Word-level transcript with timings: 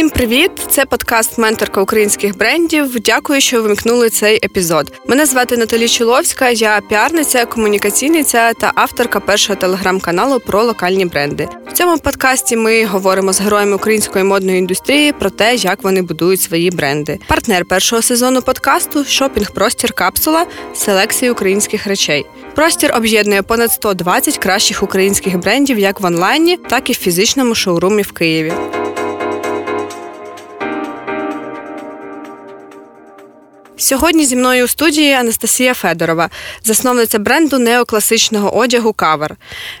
Всім 0.00 0.10
привіт! 0.10 0.50
Це 0.68 0.84
подкаст 0.84 1.38
Менторка 1.38 1.82
українських 1.82 2.38
брендів. 2.38 3.00
Дякую, 3.00 3.40
що 3.40 3.62
вимкнули 3.62 4.10
цей 4.10 4.36
епізод. 4.44 4.92
Мене 5.08 5.26
звати 5.26 5.56
Наталі 5.56 5.88
Чоловська, 5.88 6.50
я 6.50 6.80
піарниця, 6.88 7.44
комунікаційниця 7.44 8.52
та 8.52 8.72
авторка 8.74 9.20
першого 9.20 9.56
телеграм-каналу 9.56 10.40
про 10.40 10.62
локальні 10.62 11.04
бренди. 11.04 11.48
В 11.68 11.72
цьому 11.72 11.98
подкасті 11.98 12.56
ми 12.56 12.84
говоримо 12.84 13.32
з 13.32 13.40
героями 13.40 13.76
української 13.76 14.24
модної 14.24 14.58
індустрії 14.58 15.12
про 15.12 15.30
те, 15.30 15.54
як 15.54 15.82
вони 15.82 16.02
будують 16.02 16.40
свої 16.40 16.70
бренди. 16.70 17.18
Партнер 17.28 17.64
першого 17.64 18.02
сезону 18.02 18.42
подкасту 18.42 19.04
шопінг-простір 19.04 19.92
капсула 19.92 20.46
селекції 20.74 21.30
українських 21.30 21.86
речей. 21.86 22.26
Простір 22.54 22.92
об'єднує 22.96 23.42
понад 23.42 23.72
120 23.72 24.38
кращих 24.38 24.82
українських 24.82 25.38
брендів 25.38 25.78
як 25.78 26.00
в 26.00 26.04
онлайні, 26.04 26.56
так 26.56 26.90
і 26.90 26.92
в 26.92 26.96
фізичному 26.96 27.54
шоурумі 27.54 28.02
в 28.02 28.12
Києві. 28.12 28.52
Сьогодні 33.80 34.24
зі 34.24 34.36
мною 34.36 34.64
у 34.64 34.68
студії 34.68 35.12
Анастасія 35.12 35.74
Федорова, 35.74 36.30
засновниця 36.64 37.18
бренду 37.18 37.58
неокласичного 37.58 38.56
одягу 38.56 38.92
Кавер. 38.92 39.36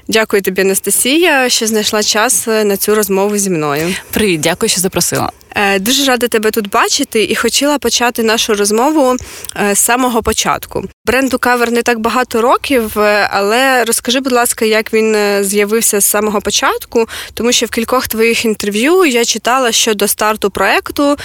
Дякую 0.08 0.42
тобі, 0.42 0.62
Анастасія, 0.62 1.48
що 1.48 1.66
знайшла 1.66 2.02
час 2.02 2.46
на 2.46 2.76
цю 2.76 2.94
розмову 2.94 3.36
зі 3.36 3.50
мною. 3.50 3.94
Привіт, 4.10 4.40
дякую, 4.40 4.70
що 4.70 4.80
запросила. 4.80 5.32
Е, 5.54 5.78
дуже 5.78 6.04
рада 6.04 6.28
тебе 6.28 6.50
тут 6.50 6.70
бачити 6.70 7.24
і 7.24 7.34
хотіла 7.34 7.78
почати 7.78 8.22
нашу 8.22 8.54
розмову 8.54 9.16
е, 9.56 9.74
з 9.74 9.78
самого 9.78 10.22
початку. 10.22 10.84
Бренду 11.06 11.38
кавер 11.38 11.72
не 11.72 11.82
так 11.82 11.98
багато 11.98 12.42
років, 12.42 12.98
е, 12.98 13.28
але 13.32 13.84
розкажи, 13.84 14.20
будь 14.20 14.32
ласка, 14.32 14.64
як 14.64 14.92
він 14.92 15.16
з'явився 15.44 16.00
з 16.00 16.04
самого 16.04 16.40
початку, 16.40 17.08
тому 17.34 17.52
що 17.52 17.66
в 17.66 17.70
кількох 17.70 18.08
твоїх 18.08 18.44
інтерв'ю 18.44 19.04
я 19.04 19.24
читала, 19.24 19.72
що 19.72 19.94
до 19.94 20.08
старту 20.08 20.50
проекту 20.50 21.16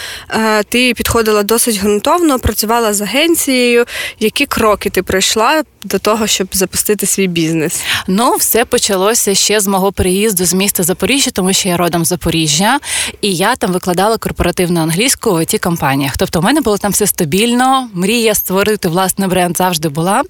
ти 0.69 0.93
підходила 0.93 1.43
досить 1.43 1.79
ґрунтовно, 1.79 2.39
працювала 2.39 2.93
з 2.93 3.01
агенцією. 3.01 3.85
Які 4.19 4.45
кроки 4.45 4.89
ти 4.89 5.03
пройшла 5.03 5.63
до 5.85 5.99
того, 5.99 6.27
щоб 6.27 6.47
запустити 6.51 7.05
свій 7.05 7.27
бізнес? 7.27 7.81
Ну, 8.07 8.35
все 8.35 8.65
почалося 8.65 9.35
ще 9.35 9.59
з 9.59 9.67
мого 9.67 9.91
переїзду 9.91 10.45
з 10.45 10.53
міста 10.53 10.83
Запоріжжя, 10.83 11.31
тому 11.31 11.53
що 11.53 11.69
я 11.69 11.77
родом 11.77 12.05
з 12.05 12.07
Запоріжжя, 12.07 12.79
і 13.21 13.35
я 13.35 13.55
там 13.55 13.71
викладала 13.71 14.17
корпоративну 14.17 14.79
англійську 14.79 15.31
в 15.31 15.37
it 15.37 15.59
компаніях. 15.59 16.17
Тобто, 16.17 16.39
у 16.39 16.41
мене 16.41 16.61
було 16.61 16.77
там 16.77 16.91
все 16.91 17.07
стабільно. 17.07 17.89
Мрія 17.93 18.35
створити 18.35 18.87
власний 18.87 19.27
бренд 19.29 19.57
завжди 19.57 19.89
була, 19.89 20.23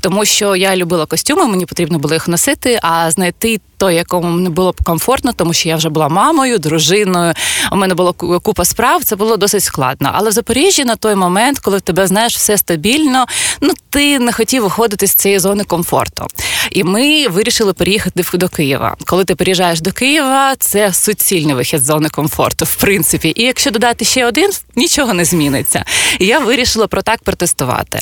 тому 0.00 0.24
що 0.24 0.56
я 0.56 0.76
любила 0.76 1.06
костюми, 1.06 1.46
мені 1.46 1.66
потрібно 1.66 1.98
було 1.98 2.14
їх 2.14 2.28
носити, 2.28 2.78
а 2.82 3.10
знайти 3.10 3.60
той, 3.82 3.94
якому 3.94 4.38
не 4.38 4.50
було 4.50 4.72
б 4.72 4.84
комфортно, 4.84 5.32
тому 5.32 5.52
що 5.52 5.68
я 5.68 5.76
вже 5.76 5.88
була 5.88 6.08
мамою, 6.08 6.58
дружиною. 6.58 7.34
У 7.72 7.76
мене 7.76 7.94
було 7.94 8.12
купа 8.12 8.64
справ. 8.64 9.04
Це 9.04 9.16
було 9.16 9.36
досить 9.36 9.62
складно. 9.62 10.10
Але 10.12 10.30
в 10.30 10.32
Запоріжжі 10.32 10.84
на 10.84 10.96
той 10.96 11.14
момент, 11.14 11.58
коли 11.58 11.78
в 11.78 11.80
тебе 11.80 12.06
знаєш 12.06 12.36
все 12.36 12.58
стабільно, 12.58 13.26
ну 13.60 13.72
ти 13.90 14.18
не 14.18 14.32
хотів 14.32 14.62
виходити 14.62 15.06
з 15.06 15.14
цієї 15.14 15.38
зони 15.38 15.64
комфорту. 15.64 16.26
І 16.70 16.84
ми 16.84 17.28
вирішили 17.28 17.72
переїхати 17.72 18.24
до 18.32 18.48
Києва. 18.48 18.96
Коли 19.06 19.24
ти 19.24 19.34
переїжджаєш 19.34 19.80
до 19.80 19.92
Києва, 19.92 20.54
це 20.58 20.92
суцільний 20.92 21.54
вихід 21.54 21.80
з 21.80 21.84
зони 21.84 22.08
комфорту, 22.08 22.64
в 22.64 22.74
принципі. 22.74 23.32
І 23.36 23.42
якщо 23.42 23.70
додати 23.70 24.04
ще 24.04 24.26
один, 24.26 24.50
нічого 24.76 25.14
не 25.14 25.24
зміниться. 25.24 25.84
Я 26.18 26.38
вирішила 26.38 26.86
про 26.86 27.02
так 27.02 27.22
протестувати. 27.22 28.00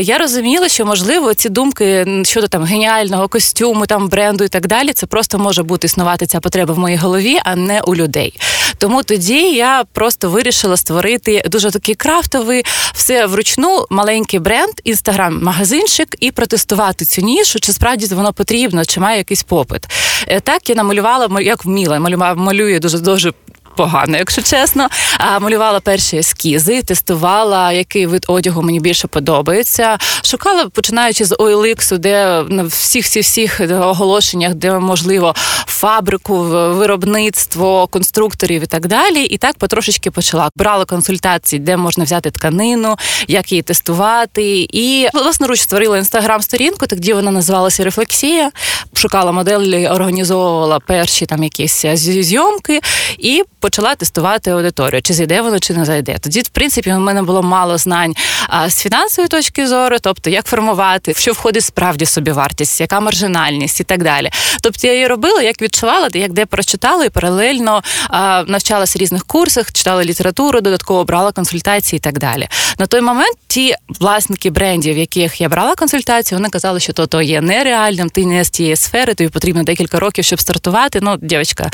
Я 0.00 0.18
розуміла, 0.18 0.68
що 0.68 0.86
можливо 0.86 1.34
ці 1.34 1.48
думки 1.48 2.06
щодо 2.24 2.48
там 2.48 2.64
геніального 2.64 3.28
костюму, 3.28 3.86
там 3.86 4.08
бренду 4.08 4.44
і 4.44 4.48
так 4.48 4.66
далі, 4.66 4.92
це 4.92 5.06
просто 5.16 5.38
може 5.38 5.62
бути 5.62 5.86
існувати 5.86 6.26
ця 6.26 6.40
потреба 6.40 6.74
в 6.74 6.78
моїй 6.78 6.96
голові, 6.96 7.38
а 7.44 7.56
не 7.56 7.80
у 7.80 7.94
людей. 7.94 8.40
Тому 8.78 9.02
тоді 9.02 9.54
я 9.54 9.84
просто 9.92 10.30
вирішила 10.30 10.76
створити 10.76 11.42
дуже 11.46 11.70
такий 11.70 11.94
крафтовий, 11.94 12.62
все 12.94 13.26
вручну, 13.26 13.86
маленький 13.90 14.40
бренд, 14.40 14.72
інстаграм-магазинчик 14.84 16.14
і 16.20 16.30
протестувати 16.30 17.04
цю 17.04 17.22
нішу, 17.22 17.60
чи 17.60 17.72
справді 17.72 18.14
воно 18.14 18.32
потрібно, 18.32 18.84
чи 18.84 19.00
має 19.00 19.18
якийсь 19.18 19.42
попит. 19.42 19.82
Е, 20.28 20.40
так 20.40 20.68
я 20.68 20.74
намалювала, 20.74 21.40
як 21.40 21.64
вміла, 21.64 21.98
малюю 22.34 22.80
дуже 22.80 22.98
дуже 22.98 23.32
погано, 23.76 24.16
якщо 24.16 24.42
чесно. 24.42 24.88
А 25.18 25.38
малювала 25.38 25.80
перші 25.80 26.16
ескізи, 26.16 26.82
тестувала, 26.82 27.72
який 27.72 28.06
вид 28.06 28.24
одягу 28.28 28.62
мені 28.62 28.80
більше 28.80 29.08
подобається. 29.08 29.98
Шукала, 30.24 30.68
починаючи 30.68 31.24
з 31.24 31.32
OLX, 31.32 31.98
де 31.98 32.42
на 32.48 32.62
всіх 32.62 33.04
всіх 33.04 33.24
всіх 33.24 33.60
оголошеннях, 33.70 34.54
де 34.54 34.78
можливо 34.78 35.34
фабрику, 35.66 36.42
виробництво 36.42 37.86
конструкторів 37.86 38.62
і 38.62 38.66
так 38.66 38.86
далі. 38.86 39.24
І 39.24 39.38
так 39.38 39.58
потрошечки 39.58 40.10
почала. 40.10 40.50
Брала 40.56 40.84
консультації, 40.84 41.60
де 41.60 41.76
можна 41.76 42.04
взяти 42.04 42.30
тканину, 42.30 42.96
як 43.28 43.52
її 43.52 43.62
тестувати. 43.62 44.68
І 44.72 45.08
власноруч 45.14 45.60
створила 45.60 45.98
інстаграм-сторінку, 45.98 46.86
тоді 46.86 47.12
вона 47.12 47.30
називалася 47.30 47.84
Рефлексія. 47.84 48.50
Шукала 48.94 49.32
моделі, 49.32 49.88
організовувала 49.88 50.80
перші 50.80 51.26
там 51.26 51.42
якісь 51.42 51.86
зйомки 51.94 52.80
і 53.18 53.42
почала 53.66 53.94
тестувати 53.94 54.50
аудиторію, 54.50 55.02
чи 55.02 55.14
зайде 55.14 55.40
воно, 55.40 55.58
чи 55.58 55.74
не 55.74 55.84
зайде. 55.84 56.16
Тоді, 56.20 56.40
в 56.40 56.48
принципі, 56.48 56.92
у 56.92 56.98
мене 56.98 57.22
було 57.22 57.42
мало 57.42 57.78
знань 57.78 58.14
а, 58.48 58.70
з 58.70 58.82
фінансової 58.82 59.28
точки 59.28 59.66
зору, 59.66 59.96
тобто 60.00 60.30
як 60.30 60.46
формувати, 60.46 61.14
що 61.16 61.32
входить 61.32 61.64
справді 61.64 62.06
собі 62.06 62.30
вартість, 62.30 62.80
яка 62.80 63.00
маржинальність 63.00 63.80
і 63.80 63.84
так 63.84 64.02
далі. 64.02 64.30
Тобто 64.62 64.86
я 64.86 64.92
її 64.92 65.06
робила, 65.06 65.42
як 65.42 65.62
відчувала, 65.62 66.08
як 66.14 66.32
де 66.32 66.46
прочитала, 66.46 67.04
і 67.04 67.10
паралельно 67.10 67.82
а, 68.10 68.44
навчалася 68.46 68.98
різних 68.98 69.24
курсах, 69.24 69.72
читала 69.72 70.04
літературу, 70.04 70.60
додатково 70.60 71.04
брала 71.04 71.32
консультації 71.32 71.96
і 71.96 72.00
так 72.00 72.18
далі. 72.18 72.48
На 72.78 72.86
той 72.86 73.00
момент 73.00 73.36
ті 73.46 73.74
власники 74.00 74.50
брендів, 74.50 74.98
яких 74.98 75.40
я 75.40 75.48
брала 75.48 75.74
консультацію, 75.74 76.38
вони 76.38 76.48
казали, 76.48 76.80
що 76.80 76.92
то 76.92 77.06
то 77.06 77.22
є 77.22 77.40
нереальним, 77.40 78.10
ти 78.10 78.26
не 78.26 78.44
з 78.44 78.50
тієї 78.50 78.76
сфери, 78.76 79.14
тобі 79.14 79.30
потрібно 79.30 79.62
декілька 79.62 80.00
років, 80.00 80.24
щоб 80.24 80.40
стартувати. 80.40 80.98
Ну, 81.02 81.16
дівчинка, 81.22 81.70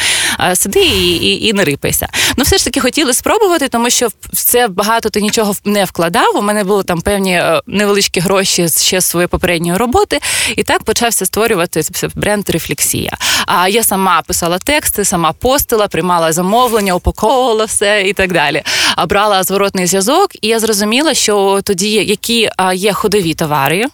сиди 0.54 0.80
і, 0.80 1.16
і, 1.16 1.46
і 1.46 1.52
не 1.52 1.64
риб 1.64 1.81
рухайся. 1.82 2.08
Ну, 2.36 2.44
все 2.44 2.58
ж 2.58 2.64
таки 2.64 2.80
хотіли 2.80 3.14
спробувати, 3.14 3.68
тому 3.68 3.90
що 3.90 4.08
в 4.32 4.44
це 4.44 4.68
багато 4.68 5.10
ти 5.10 5.20
нічого 5.20 5.54
не 5.64 5.84
вкладав. 5.84 6.36
У 6.36 6.42
мене 6.42 6.64
були 6.64 6.82
там 6.82 7.00
певні 7.00 7.34
е, 7.34 7.60
невеличкі 7.66 8.20
гроші 8.20 8.68
ще 8.68 9.00
з 9.00 9.06
своєї 9.06 9.28
попередньої 9.28 9.76
роботи, 9.76 10.20
і 10.56 10.62
так 10.62 10.82
почався 10.82 11.26
створювати 11.26 11.82
бренд 12.14 12.50
рефлексія. 12.50 13.16
А 13.46 13.68
я 13.68 13.82
сама 13.84 14.22
писала 14.22 14.58
тексти, 14.58 15.04
сама 15.04 15.32
постила, 15.32 15.88
приймала 15.88 16.32
замовлення, 16.32 16.94
упаковувала 16.94 17.64
все 17.64 18.02
і 18.06 18.12
так 18.12 18.32
далі. 18.32 18.62
А 18.96 19.06
брала 19.06 19.42
зворотний 19.42 19.86
зв'язок, 19.86 20.30
і 20.40 20.48
я 20.48 20.60
зрозуміла, 20.60 21.14
що 21.14 21.60
тоді 21.64 21.90
які 21.92 22.50
є 22.74 22.92
ходові 22.92 23.34
товари 23.34 23.86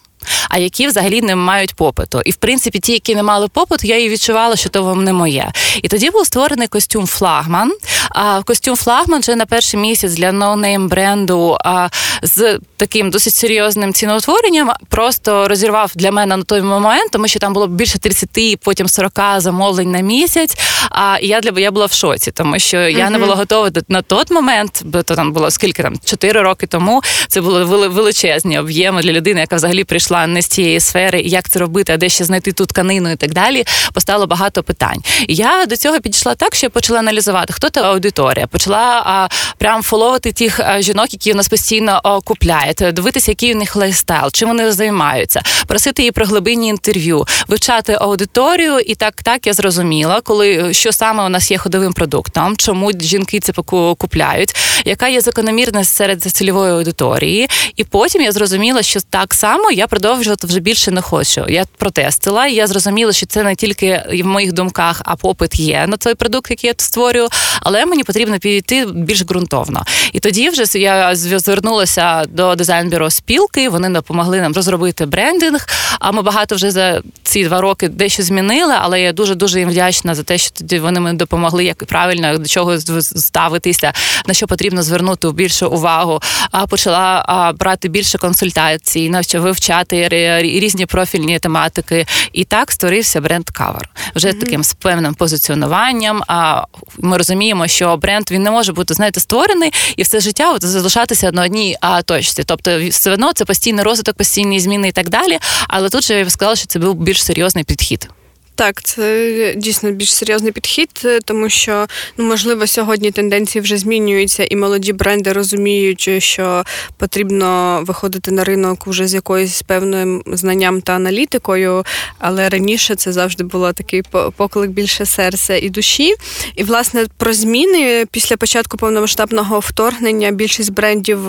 а 0.49 0.59
які 0.59 0.87
взагалі 0.87 1.23
не 1.23 1.37
мають 1.37 1.75
попиту. 1.75 2.21
І 2.25 2.31
в 2.31 2.37
принципі, 2.37 2.79
ті, 2.79 2.93
які 2.93 3.15
не 3.15 3.23
мали 3.23 3.49
попиту, 3.49 3.87
я 3.87 3.99
і 3.99 4.09
відчувала, 4.09 4.57
що 4.57 4.69
то 4.69 4.83
вам 4.83 5.05
не 5.05 5.13
моє. 5.13 5.53
І 5.83 5.89
тоді 5.89 6.11
був 6.11 6.27
створений 6.27 6.69
костюм 6.69 7.07
флагман. 7.07 7.73
А 8.11 8.43
костюм 8.43 8.77
флагман 8.77 9.21
вже 9.21 9.37
на 9.37 9.47
перший 9.47 9.81
місяць 9.81 10.13
для 10.13 10.33
no 10.33 10.51
name 10.51 10.89
бренду 10.89 11.57
а, 11.65 11.89
з 12.23 12.59
таким 12.77 13.11
досить 13.11 13.35
серйозним 13.35 13.93
ціноутворенням 13.93 14.71
просто 14.89 15.49
розірвав 15.49 15.93
для 15.95 16.11
мене 16.11 16.37
на 16.37 16.43
той 16.43 16.63
момент, 16.63 17.11
тому 17.13 17.29
що 17.29 17.39
там 17.39 17.53
було 17.53 17.67
більше 17.67 17.99
30, 17.99 18.61
потім 18.61 18.89
40 18.89 19.13
замовлень 19.37 19.91
на 19.91 20.01
місяць. 20.01 20.57
А 20.91 21.19
я 21.23 21.41
для 21.41 21.61
я 21.61 21.71
була 21.71 21.87
в 21.87 21.93
шоці, 21.93 22.31
тому 22.31 22.59
що 22.59 22.77
я 22.77 23.07
uh-huh. 23.07 23.11
не 23.11 23.19
була 23.19 23.35
готова 23.35 23.71
на 23.89 24.03
той 24.03 24.25
момент, 24.31 24.83
бо 24.85 25.03
то 25.03 25.15
там 25.15 25.33
було 25.33 25.51
скільки 25.51 25.83
там 25.83 25.95
4 26.05 26.43
роки 26.43 26.67
тому. 26.67 27.03
Це 27.29 27.41
були 27.41 27.89
величезні 27.89 28.59
об'єми 28.59 29.03
для 29.03 29.13
людини, 29.13 29.41
яка 29.41 29.57
взагалі 29.57 29.85
прийшла 29.85 30.08
не 30.11 30.43
з 30.43 30.47
цієї 30.47 30.81
сфери, 30.81 31.21
як 31.21 31.49
це 31.49 31.59
робити, 31.59 31.93
а 31.93 31.97
де 31.97 32.09
ще 32.09 32.25
знайти 32.25 32.53
ту 32.53 32.67
тканину 32.67 33.11
і 33.11 33.17
так 33.17 33.35
далі. 33.35 33.65
Постало 33.93 34.27
багато 34.27 34.63
питань. 34.63 35.03
Я 35.29 35.67
до 35.67 35.77
цього 35.77 36.01
підійшла 36.01 36.35
так, 36.35 36.55
що 36.55 36.67
я 36.67 36.71
почала 36.71 36.99
аналізувати, 36.99 37.53
хто 37.53 37.71
та 37.71 37.81
аудиторія, 37.81 38.47
почала 38.47 39.03
а, 39.07 39.29
прям 39.59 39.83
follow-ити 39.83 40.33
тих 40.33 40.61
а, 40.61 40.81
жінок, 40.81 41.07
які 41.13 41.33
у 41.33 41.37
нас 41.37 41.49
постійно 41.49 42.01
а, 42.05 42.21
купляють, 42.21 42.85
дивитися, 42.93 43.31
який 43.31 43.55
у 43.55 43.59
них 43.59 43.77
lifestyle, 43.77 44.31
чим 44.33 44.49
вони 44.49 44.73
займаються, 44.73 45.43
просити 45.67 46.03
її 46.03 46.13
про 46.13 46.27
глибинні 46.27 46.69
інтерв'ю, 46.69 47.25
вивчати 47.49 47.97
аудиторію, 48.01 48.79
і 48.79 48.95
так 48.95 49.23
так 49.23 49.47
я 49.47 49.53
зрозуміла, 49.53 50.21
коли 50.21 50.75
що 50.75 50.93
саме 50.93 51.25
у 51.25 51.29
нас 51.29 51.51
є 51.51 51.59
ходовим 51.59 51.93
продуктом, 51.93 52.57
чому 52.57 52.93
жінки 53.01 53.41
це 53.41 53.53
купляють, 53.99 54.57
яка 54.85 55.09
є 55.09 55.21
закономірність 55.21 55.95
серед 55.95 56.23
цільової 56.23 56.73
аудиторії. 56.73 57.49
І 57.77 57.85
потім 57.85 58.23
я 58.23 58.33
зрозуміла, 58.33 58.83
що 58.83 59.01
так 59.01 59.35
само 59.35 59.71
я 59.71 59.87
продовжувати 59.99 60.47
вже 60.47 60.61
більше 60.61 60.91
не 60.91 61.01
хочу. 61.01 61.45
Я 61.49 61.65
протестила, 61.77 62.47
і 62.47 62.55
я 62.55 62.67
зрозуміла, 62.67 63.13
що 63.13 63.27
це 63.27 63.43
не 63.43 63.55
тільки 63.55 64.03
в 64.23 64.27
моїх 64.27 64.53
думках, 64.53 65.03
а 65.05 65.17
попит 65.17 65.61
є 65.61 65.87
на 65.87 65.97
той 65.97 66.15
продукт, 66.15 66.51
який 66.51 66.69
я 66.69 66.75
створюю, 66.77 67.29
але 67.61 67.87
мені 67.87 68.05
потрібно 68.05 68.39
підійти 68.39 68.87
більш 68.95 69.23
ґрунтовно. 69.23 69.85
І 70.13 70.21
тоді 70.21 70.51
вже 70.51 70.79
я 70.79 71.17
звернулася 71.17 72.25
до 72.29 72.55
дизайн-бюро 72.55 73.11
спілки. 73.11 73.69
Вони 73.69 73.89
допомогли 73.89 74.41
нам 74.41 74.53
розробити 74.53 75.07
брендинг. 75.07 75.67
А 76.01 76.13
ми 76.13 76.23
багато 76.23 76.55
вже 76.55 76.71
за 76.71 77.03
ці 77.29 77.45
два 77.45 77.61
роки 77.61 77.89
дещо 77.89 78.23
змінили, 78.23 78.75
але 78.81 79.01
я 79.01 79.13
дуже 79.13 79.35
дуже 79.35 79.61
їм 79.61 79.71
вдячна 79.71 80.15
за 80.15 80.23
те, 80.23 80.39
що 80.39 80.51
тоді 80.51 80.79
вони 80.79 81.01
мені 81.01 81.19
допомогли, 81.19 81.65
як 81.65 81.85
правильно 81.85 82.39
до 82.39 82.47
чого 82.47 82.81
ставитися, 83.03 83.93
на 84.27 84.35
що 84.35 84.47
потрібно 84.47 84.83
звернути 84.83 85.31
більше 85.31 85.67
увагу. 85.67 86.21
А 86.51 86.67
почала 86.67 87.55
брати 87.59 87.89
більше 87.89 88.19
консультацій, 88.19 89.11
навчав 89.11 89.43
вивчати 89.43 90.09
різні 90.43 90.87
профільні 90.87 91.39
тематики. 91.39 92.07
І 92.33 92.45
так 92.45 92.73
створився 92.73 93.21
бренд 93.21 93.51
Кавер 93.51 93.89
вже 94.15 94.29
mm-hmm. 94.29 94.41
таким 94.41 94.65
з 94.65 94.75
певним 94.75 95.15
позиціонуванням. 95.15 96.23
А 96.29 96.63
ми 96.99 97.17
розуміємо, 97.17 97.67
що 97.67 97.97
бренд 97.97 98.31
він 98.31 98.43
не 98.43 98.51
може 98.51 98.73
бути 98.73 98.95
знаєте, 98.95 99.21
створений 99.21 99.73
і 99.97 100.03
все 100.03 100.21
життя 100.21 100.53
от, 100.53 100.65
залишатися 100.65 101.33
на 101.33 101.43
одній 101.45 101.77
а, 101.81 102.03
точці. 102.03 102.43
Тобто, 102.47 102.89
все 102.89 103.11
одно 103.11 103.33
це 103.33 103.45
постійний 103.45 103.85
розвиток, 103.85 104.17
постійні 104.17 104.61
зміни 104.61 104.89
і 104.89 104.93
так 104.93 105.09
далі. 105.09 105.39
Але 105.69 105.89
тут 105.89 106.05
же 106.05 106.15
я 106.15 106.31
сказала, 106.31 106.57
що 106.57 106.67
це 106.67 106.79
був 106.79 106.95
більш 106.95 107.18
серйозний 107.23 107.65
підхід. 107.65 108.09
Так, 108.59 108.83
це 108.83 109.55
дійсно 109.57 109.91
більш 109.93 110.15
серйозний 110.15 110.53
підхід, 110.53 111.09
тому 111.25 111.49
що 111.49 111.87
ну 112.17 112.25
можливо 112.25 112.67
сьогодні 112.67 113.11
тенденції 113.11 113.63
вже 113.63 113.79
змінюються, 113.79 114.45
і 114.51 114.57
молоді 114.57 114.93
бренди 114.93 115.33
розуміють, 115.33 116.11
що 116.23 116.65
потрібно 116.97 117.81
виходити 117.87 118.31
на 118.31 118.45
ринок 118.45 118.87
вже 118.87 119.07
з 119.07 119.15
якоюсь 119.15 119.63
певним 119.63 120.23
знанням 120.27 120.81
та 120.81 120.93
аналітикою. 120.93 121.85
Але 122.19 122.49
раніше 122.49 122.95
це 122.95 123.13
завжди 123.13 123.45
було 123.45 123.73
такий 123.73 124.03
поклик 124.37 124.71
більше 124.71 125.07
серця 125.07 125.57
і 125.57 125.71
душі. 125.71 126.15
І 126.55 126.65
власне 126.65 127.07
про 127.17 127.33
зміни 127.33 128.07
після 128.11 128.37
початку 128.37 128.77
повномасштабного 128.77 129.59
вторгнення 129.59 130.31
більшість 130.31 130.73
брендів 130.73 131.21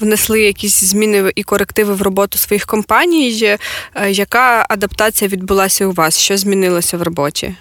внесли 0.00 0.40
якісь 0.40 0.84
зміни 0.84 1.32
і 1.34 1.42
корективи 1.42 1.94
в 1.94 2.02
роботу 2.02 2.38
своїх 2.38 2.66
компаній. 2.66 3.58
Е, 3.94 4.10
яка 4.10 4.66
адаптація 4.68 5.28
відбулася 5.28 5.86
у 5.86 5.92
вас? 5.92 6.18
Що 6.18 6.36
змінилося? 6.36 6.69
Змінилося 6.70 6.96
в 6.96 7.02
роботі? 7.02 7.54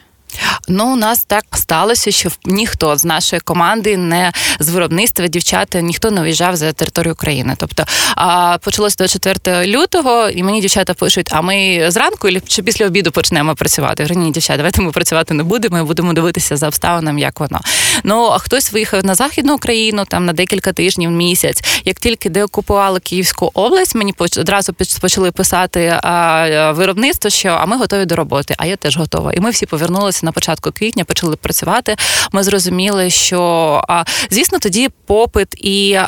Ну, 0.68 0.94
у 0.94 0.96
нас 0.96 1.24
так 1.24 1.44
сталося, 1.54 2.12
що 2.12 2.30
ніхто 2.46 2.98
з 2.98 3.06
нашої 3.06 3.40
команди, 3.40 3.98
не 3.98 4.32
з 4.60 4.70
виробництва, 4.70 5.28
дівчата, 5.28 5.82
ніхто 5.82 6.12
не 6.12 6.22
виїжджав 6.22 6.56
за 6.56 6.74
територію 6.74 7.14
України. 7.14 7.56
Тобто 7.58 7.84
а, 8.16 8.58
почалося 8.58 8.96
до 9.00 9.08
4 9.08 9.68
лютого, 9.68 10.30
і 10.30 10.44
мені 10.44 10.62
дівчата 10.62 10.94
пишуть: 10.94 11.30
а 11.32 11.42
ми 11.42 11.86
зранку 11.92 12.28
чи 12.48 12.64
після 12.64 12.86
обіду 12.86 13.12
почнемо 13.12 13.56
працювати? 13.56 14.08
Я 14.10 14.16
ні, 14.16 14.32
дівчата, 14.32 14.58
давайте 14.58 14.82
ми 14.82 14.92
працювати 14.92 15.34
не 15.34 15.44
будемо. 15.44 15.78
Ми 15.78 15.84
будемо 15.84 16.14
дивитися 16.14 16.58
за 16.58 16.68
обставинами, 16.68 17.22
як 17.22 17.40
воно. 17.40 17.60
Ну 18.04 18.26
а 18.26 18.38
хтось 18.38 18.72
виїхав 18.72 19.06
на 19.06 19.16
західну 19.16 19.56
Україну 19.56 20.06
там 20.06 20.26
на 20.26 20.34
декілька 20.34 20.74
тижнів, 20.74 21.12
місяць. 21.12 21.64
Як 21.86 22.00
тільки 22.00 22.30
деокупували 22.30 23.00
Київську 23.00 23.52
область, 23.54 23.96
мені 23.96 24.14
одразу 24.20 24.74
почали 25.02 25.32
писати 25.32 26.00
а, 26.04 26.72
виробництво, 26.72 27.30
що 27.30 27.50
а 27.50 27.66
ми 27.66 27.78
готові 27.78 28.06
до 28.06 28.16
роботи. 28.16 28.56
А 28.58 28.66
я 28.66 28.76
теж 28.76 28.98
готова. 28.98 29.34
І 29.34 29.40
ми 29.40 29.50
всі 29.50 29.66
повернулися 29.66 30.19
на 30.24 30.32
початку 30.32 30.72
квітня, 30.72 31.04
почали 31.04 31.36
працювати. 31.36 31.96
Ми 32.32 32.44
зрозуміли, 32.44 33.10
що 33.10 33.82
звісно, 34.32 34.60
тоді 34.60 34.90
попит 35.06 35.48
і 35.58 36.00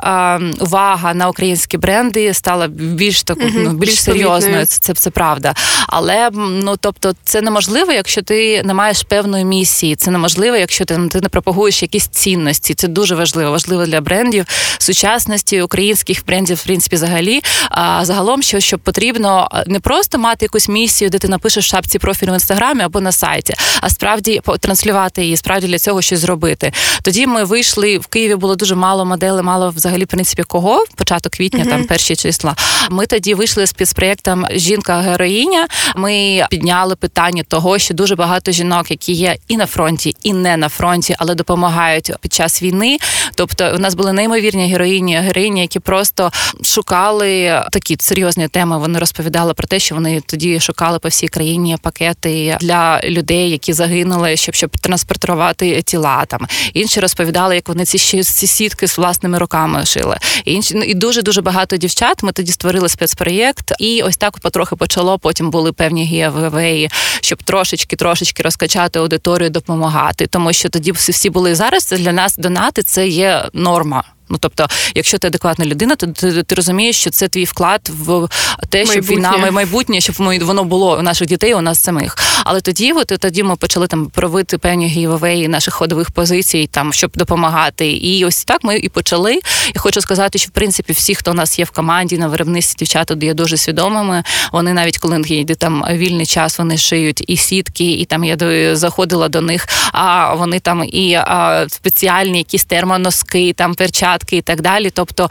увага 0.60 1.14
на 1.14 1.30
українські 1.30 1.78
бренди 1.78 2.34
стала 2.34 2.68
більш 2.68 3.24
таку 3.24 3.42
угу, 3.42 3.52
ну, 3.56 3.70
більш, 3.70 3.90
більш 3.90 4.04
серйозною. 4.04 4.66
Це, 4.66 4.80
це 4.80 4.94
це 4.94 5.10
правда. 5.10 5.54
Але 5.88 6.30
ну 6.34 6.76
тобто, 6.80 7.14
це 7.24 7.42
неможливо, 7.42 7.92
якщо 7.92 8.22
ти 8.22 8.64
не 8.64 8.74
маєш 8.74 9.04
певної 9.04 9.46
місії. 9.46 9.96
Це 9.96 10.12
неможливо, 10.12 10.58
якщо 10.58 10.86
ти 10.86 11.00
ти 11.12 11.22
не 11.22 11.30
пропагуєш 11.30 11.82
якісь 11.82 12.08
цінності. 12.08 12.74
Це 12.74 12.88
дуже 12.88 13.16
важливо. 13.16 13.52
Важливо 13.52 13.86
для 13.86 14.02
брендів 14.02 14.46
сучасності, 14.78 15.62
українських 15.62 16.26
брендів, 16.26 16.58
в 16.58 16.64
принципі, 16.64 16.96
взагалі. 16.96 17.42
А 17.70 18.06
загалом, 18.06 18.42
що 18.42 18.60
що 18.60 18.78
потрібно 18.78 19.50
не 19.68 19.80
просто 19.80 20.18
мати 20.18 20.46
якусь 20.46 20.70
місію, 20.70 21.10
де 21.10 21.18
ти 21.18 21.28
напишеш 21.28 21.66
в 21.66 21.68
шапці 21.68 22.00
профілю 22.00 22.32
в 22.32 22.34
інстаграмі 22.34 22.82
або 22.82 23.02
на 23.02 23.12
сайті, 23.12 23.54
а 23.82 23.90
справді 24.02 24.42
транслювати 24.60 25.24
її, 25.24 25.38
справді 25.38 25.68
для 25.68 25.80
цього 25.80 26.02
щось 26.02 26.20
зробити. 26.20 26.72
Тоді 27.02 27.28
ми 27.28 27.44
вийшли 27.44 27.98
в 27.98 28.08
Києві. 28.08 28.36
Було 28.36 28.56
дуже 28.56 28.76
мало 28.76 29.06
моделей, 29.06 29.44
мало 29.44 29.70
взагалі 29.70 30.04
в 30.04 30.08
принципі 30.08 30.44
кого. 30.44 30.86
Початок 30.96 31.34
квітня, 31.34 31.64
uh-huh. 31.64 31.70
там 31.70 31.84
перші 31.84 32.16
числа. 32.16 32.56
Ми 32.90 33.06
тоді 33.06 33.34
вийшли 33.34 33.68
з 33.68 33.74
підпроєктом 33.74 34.46
Жінка-героїня. 34.52 35.68
Ми 35.96 36.46
підняли 36.50 36.96
питання 36.96 37.44
того, 37.44 37.78
що 37.78 37.94
дуже 37.94 38.16
багато 38.16 38.52
жінок, 38.52 38.92
які 38.92 39.14
є 39.14 39.36
і 39.48 39.58
на 39.58 39.66
фронті, 39.66 40.11
і 40.24 40.34
не 40.34 40.58
на 40.58 40.70
фронті, 40.70 41.16
але 41.18 41.36
допомагають 41.36 42.12
під 42.22 42.34
час 42.34 42.64
війни. 42.64 42.98
Тобто, 43.36 43.74
у 43.76 43.80
нас 43.80 43.94
були 43.94 44.14
неймовірні 44.14 44.72
героїні, 44.72 45.16
героїні, 45.16 45.62
які 45.62 45.80
просто 45.80 46.32
шукали 46.64 47.64
такі 47.72 47.98
серйозні 48.00 48.48
теми. 48.48 48.78
Вони 48.78 49.00
розповідали 49.00 49.54
про 49.54 49.68
те, 49.68 49.80
що 49.80 49.96
вони 49.96 50.22
тоді 50.26 50.60
шукали 50.60 51.00
по 51.00 51.10
всій 51.10 51.28
країні 51.28 51.78
пакети 51.82 52.58
для 52.62 53.02
людей, 53.04 53.50
які 53.50 53.74
загинули, 53.74 54.38
щоб 54.38 54.56
щоб 54.56 54.78
транспортувати 54.78 55.82
тіла. 55.82 56.26
Там 56.26 56.48
інші 56.74 57.00
розповідали, 57.00 57.56
як 57.56 57.70
вони 57.70 57.86
ці 57.86 58.24
ці 58.24 58.48
сітки 58.48 58.88
з 58.88 58.98
власними 58.98 59.38
руками 59.38 59.86
шили. 59.86 60.18
Інші 60.46 60.74
ну, 60.76 60.84
і 60.84 60.94
дуже 60.94 61.22
дуже 61.22 61.42
багато 61.42 61.78
дівчат. 61.78 62.24
Ми 62.24 62.32
тоді 62.32 62.52
створили 62.52 62.90
спецпроєкт, 62.90 63.72
і 63.80 64.02
ось 64.02 64.18
так 64.18 64.40
потрохи 64.40 64.76
почало. 64.76 65.20
Потім 65.20 65.50
були 65.50 65.72
певні 65.72 66.06
гіавеї, 66.06 66.90
щоб 67.22 67.44
трошечки 67.44 67.96
трошечки 67.96 68.44
розкачати 68.44 69.00
аудиторію, 69.00 69.50
допомагати, 69.50 70.11
тому 70.14 70.54
що 70.54 70.70
тоді 70.70 70.92
всі 70.92 71.30
були 71.30 71.56
зараз. 71.56 71.84
Це 71.84 71.98
для 71.98 72.12
нас 72.12 72.38
донати 72.38 72.84
це 72.84 73.08
є 73.08 73.50
норма. 73.54 74.04
Ну 74.32 74.38
тобто, 74.40 74.68
якщо 74.96 75.18
ти 75.18 75.28
адекватна 75.28 75.66
людина, 75.66 75.96
то 75.96 76.08
ти, 76.08 76.44
ти 76.44 76.56
розумієш, 76.56 77.00
що 77.00 77.10
це 77.10 77.28
твій 77.28 77.44
вклад 77.44 77.92
в 77.94 78.28
те, 78.70 78.86
щоб 78.86 78.96
майбутнє. 78.96 79.16
війна 79.16 79.52
майбутнє, 79.52 80.02
щоб 80.02 80.16
воно 80.42 80.64
було 80.64 80.98
у 80.98 81.02
наших 81.02 81.28
дітей, 81.28 81.54
у 81.54 81.62
нас 81.62 81.82
самих. 81.82 82.18
Але 82.44 82.62
тоді, 82.62 82.92
от 82.92 83.08
тоді 83.08 83.44
ми 83.44 83.56
почали 83.56 83.88
там 83.88 84.06
провити 84.06 84.58
певні 84.58 84.88
гівовеї 84.88 85.48
наших 85.48 85.74
ходових 85.74 86.12
позицій, 86.12 86.70
там 86.72 86.94
щоб 86.94 87.12
допомагати. 87.16 87.92
І 87.92 88.26
ось 88.26 88.44
так 88.44 88.64
ми 88.64 88.78
і 88.78 88.90
почали. 88.90 89.40
І 89.76 89.80
хочу 89.80 90.02
сказати, 90.02 90.40
що 90.40 90.48
в 90.48 90.52
принципі 90.52 90.94
всі, 90.94 91.16
хто 91.16 91.32
у 91.32 91.34
нас 91.34 91.60
є 91.60 91.66
в 91.66 91.72
команді 91.72 92.18
на 92.18 92.28
виробництві 92.28 92.80
дівчата, 92.80 93.18
є 93.22 93.34
дуже 93.34 93.58
свідомими. 93.58 94.24
Вони 94.52 94.74
навіть 94.74 94.98
коли 94.98 95.22
йде 95.28 95.56
там 95.56 95.86
вільний 95.92 96.26
час, 96.26 96.60
вони 96.60 96.78
шиють 96.78 97.24
і 97.28 97.38
сітки, 97.38 97.92
і 97.92 98.06
там 98.06 98.24
я 98.24 98.38
заходила 98.76 99.30
до 99.30 99.42
них. 99.42 99.68
А 99.92 100.34
вони 100.34 100.60
там 100.60 100.84
і 100.84 101.14
а, 101.14 101.66
спеціальні 101.70 102.38
якісь 102.38 102.66
термоноски, 102.66 103.54
там 103.54 103.76
перчатки 103.76 104.21
податки 104.22 104.38
і 104.38 104.42
так 104.42 104.62
далі. 104.62 104.90
Тобто, 104.90 105.30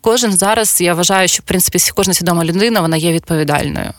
кожен 0.00 0.32
зараз 0.32 0.80
я 0.80 0.94
вважаю, 0.94 1.28
що 1.28 1.42
в 1.42 1.46
принципі 1.46 1.78
кожна 1.94 2.14
свідома 2.14 2.44
людина 2.44 2.80
вона 2.80 2.96
є 2.96 3.12
відповідальною. 3.12 3.92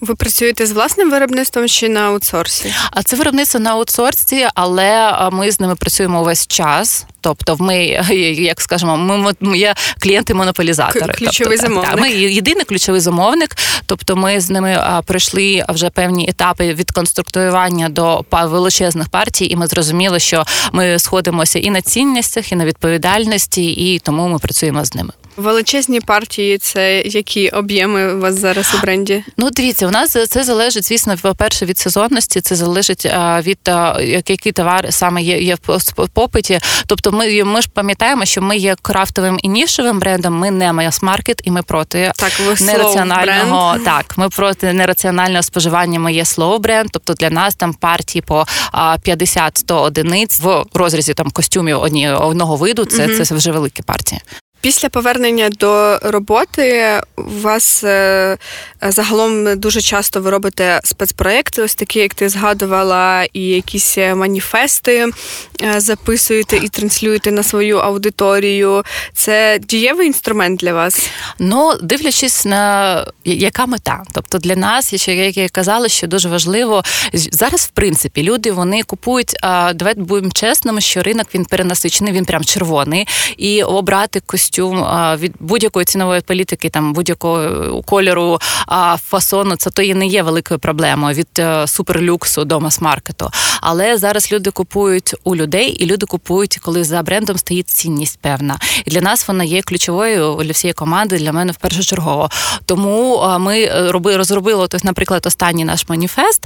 Ви 0.00 0.14
працюєте 0.14 0.66
з 0.66 0.72
власним 0.72 1.10
виробництвом 1.10 1.68
чи 1.68 1.88
на 1.88 2.00
аутсорсі? 2.00 2.74
А 2.90 3.02
це 3.02 3.16
виробництво 3.16 3.60
на 3.60 3.70
аутсорсі, 3.70 4.46
але 4.54 5.12
ми 5.32 5.50
з 5.50 5.60
ними 5.60 5.76
працюємо 5.76 6.20
увесь 6.20 6.46
час. 6.46 7.06
Тобто, 7.20 7.56
ми, 7.60 7.84
як 8.38 8.60
скажемо, 8.60 8.96
ми, 8.96 9.32
ми 9.40 9.58
є 9.58 9.74
клієнти-монополізатори. 10.00 11.14
Ключовий 11.14 11.58
тобто, 11.58 11.68
замовник. 11.68 11.90
Так, 11.90 12.00
ми 12.00 12.10
єдиний 12.10 12.64
ключовий 12.64 13.00
замовник. 13.00 13.56
Тобто, 13.86 14.16
ми 14.16 14.40
з 14.40 14.50
ними 14.50 15.02
пройшли 15.06 15.64
вже 15.68 15.90
певні 15.90 16.28
етапи 16.28 16.74
від 16.74 16.90
конструктуювання 16.90 17.88
до 17.88 18.24
величезних 18.30 19.08
партій, 19.08 19.46
і 19.46 19.56
ми 19.56 19.66
зрозуміли, 19.66 20.20
що 20.20 20.44
ми 20.72 20.98
сходимося 20.98 21.58
і 21.58 21.70
на 21.70 21.82
цінностях, 21.82 22.52
і 22.52 22.56
на 22.56 22.64
відповідальності, 22.64 23.72
і 23.72 23.98
тому 23.98 24.28
ми 24.28 24.38
працюємо 24.38 24.84
з 24.84 24.94
ними. 24.94 25.12
Величезні 25.38 26.00
партії 26.00 26.58
це 26.58 27.00
які 27.00 27.48
об'єми 27.48 28.14
у 28.14 28.20
вас 28.20 28.38
зараз 28.38 28.74
у 28.78 28.82
бренді? 28.82 29.24
Ну, 29.36 29.50
дивіться, 29.50 29.86
у 29.86 29.90
нас 29.90 30.16
це 30.28 30.44
залежить, 30.44 30.84
звісно, 30.84 31.16
по-перше, 31.22 31.66
від 31.66 31.78
сезонності, 31.78 32.40
це 32.40 32.56
залежить 32.56 33.06
від 33.42 33.58
який 34.28 34.52
товар 34.52 34.86
саме 34.90 35.22
є 35.22 35.42
є 35.42 35.56
в 35.96 36.08
попиті. 36.08 36.60
Тобто, 36.86 37.12
ми 37.12 37.44
ми 37.44 37.62
ж 37.62 37.68
пам'ятаємо, 37.74 38.24
що 38.24 38.42
ми 38.42 38.56
є 38.56 38.76
крафтовим 38.82 39.38
і 39.42 39.48
нішевим 39.48 39.98
брендом, 39.98 40.34
ми 40.34 40.50
не 40.50 40.72
майас-маркет, 40.72 41.40
і 41.44 41.50
ми 41.50 41.62
проти 41.62 42.12
так, 42.16 42.32
ви 42.40 42.66
нераціонального 42.66 43.72
бренд. 43.72 43.84
так. 43.84 44.18
Ми 44.18 44.28
проти 44.28 44.72
нераціонального 44.72 45.42
споживання. 45.42 46.00
Ми 46.00 46.12
є 46.12 46.24
слоу 46.24 46.58
бренд. 46.58 46.88
Тобто 46.92 47.14
для 47.14 47.30
нас 47.30 47.54
там 47.54 47.74
партії 47.74 48.22
по 48.22 48.46
50-100 48.72 49.82
одиниць 49.82 50.40
в 50.40 50.64
розрізі 50.74 51.14
там 51.14 51.30
костюмів 51.30 51.80
одні 51.80 52.10
одного 52.10 52.56
виду. 52.56 52.84
Це, 52.84 53.06
угу. 53.06 53.24
це 53.24 53.34
вже 53.34 53.52
великі 53.52 53.82
партії. 53.82 54.20
Після 54.60 54.88
повернення 54.88 55.48
до 55.48 55.98
роботи 56.02 57.00
у 57.16 57.40
вас 57.40 57.84
е, 57.84 58.36
загалом 58.82 59.58
дуже 59.58 59.80
часто 59.80 60.20
ви 60.20 60.30
робите 60.30 60.80
спецпроекти, 60.84 61.62
ось 61.62 61.74
такі, 61.74 61.98
як 61.98 62.14
ти 62.14 62.28
згадувала, 62.28 63.24
і 63.32 63.40
якісь 63.42 63.98
маніфести. 63.98 65.06
Е, 65.62 65.80
записуєте 65.80 66.56
і 66.56 66.68
транслюєте 66.68 67.30
на 67.30 67.42
свою 67.42 67.78
аудиторію. 67.78 68.84
Це 69.14 69.58
дієвий 69.68 70.06
інструмент 70.06 70.60
для 70.60 70.72
вас? 70.72 71.10
Ну, 71.38 71.74
дивлячись 71.82 72.44
на 72.44 73.04
яка 73.24 73.66
мета. 73.66 74.02
Тобто 74.12 74.38
для 74.38 74.56
нас, 74.56 75.08
як 75.08 75.36
я 75.36 75.48
казала, 75.48 75.88
що 75.88 76.06
дуже 76.06 76.28
важливо 76.28 76.82
зараз, 77.12 77.60
в 77.60 77.68
принципі, 77.68 78.22
люди 78.22 78.52
вони 78.52 78.82
купують. 78.82 79.36
Давайте 79.74 80.00
будемо 80.00 80.32
чесними, 80.32 80.80
що 80.80 81.02
ринок 81.02 81.26
він 81.34 81.44
перенасичений, 81.44 82.12
він 82.12 82.24
прям 82.24 82.44
червоний. 82.44 83.08
І 83.36 83.62
обрати 83.62 84.20
костюм 84.20 84.86
від 85.18 85.32
будь-якої 85.40 85.86
цінової 85.86 86.20
політики, 86.20 86.68
там 86.70 86.92
будь-якого 86.92 87.82
кольору 87.82 88.38
фасону, 89.08 89.56
це 89.56 89.70
то 89.70 89.82
і 89.82 89.94
не 89.94 90.06
є 90.06 90.22
великою 90.22 90.60
проблемою 90.60 91.14
від 91.14 91.28
е, 91.38 91.66
суперлюксу 91.66 92.44
до 92.44 92.60
мас-маркету. 92.60 93.30
Але 93.60 93.96
зараз 93.96 94.32
люди 94.32 94.50
купують 94.50 95.14
у 95.24 95.36
людей, 95.36 95.47
і 95.56 95.86
люди 95.86 96.06
купують, 96.06 96.58
коли 96.62 96.84
за 96.84 97.02
брендом 97.02 97.38
стоїть 97.38 97.68
цінність 97.68 98.18
певна. 98.20 98.58
І 98.84 98.90
для 98.90 99.00
нас 99.00 99.28
вона 99.28 99.44
є 99.44 99.62
ключовою 99.62 100.38
для 100.44 100.52
всієї 100.52 100.72
команди, 100.72 101.18
для 101.18 101.32
мене 101.32 101.52
в 101.52 101.56
першочергово. 101.56 102.30
Тому 102.64 103.26
ми 103.40 103.60
е, 103.60 103.92
роби 103.92 104.16
розробили, 104.16 104.68
тобто, 104.68 104.88
наприклад, 104.88 105.26
останній 105.26 105.64
наш 105.64 105.88
маніфест, 105.88 106.44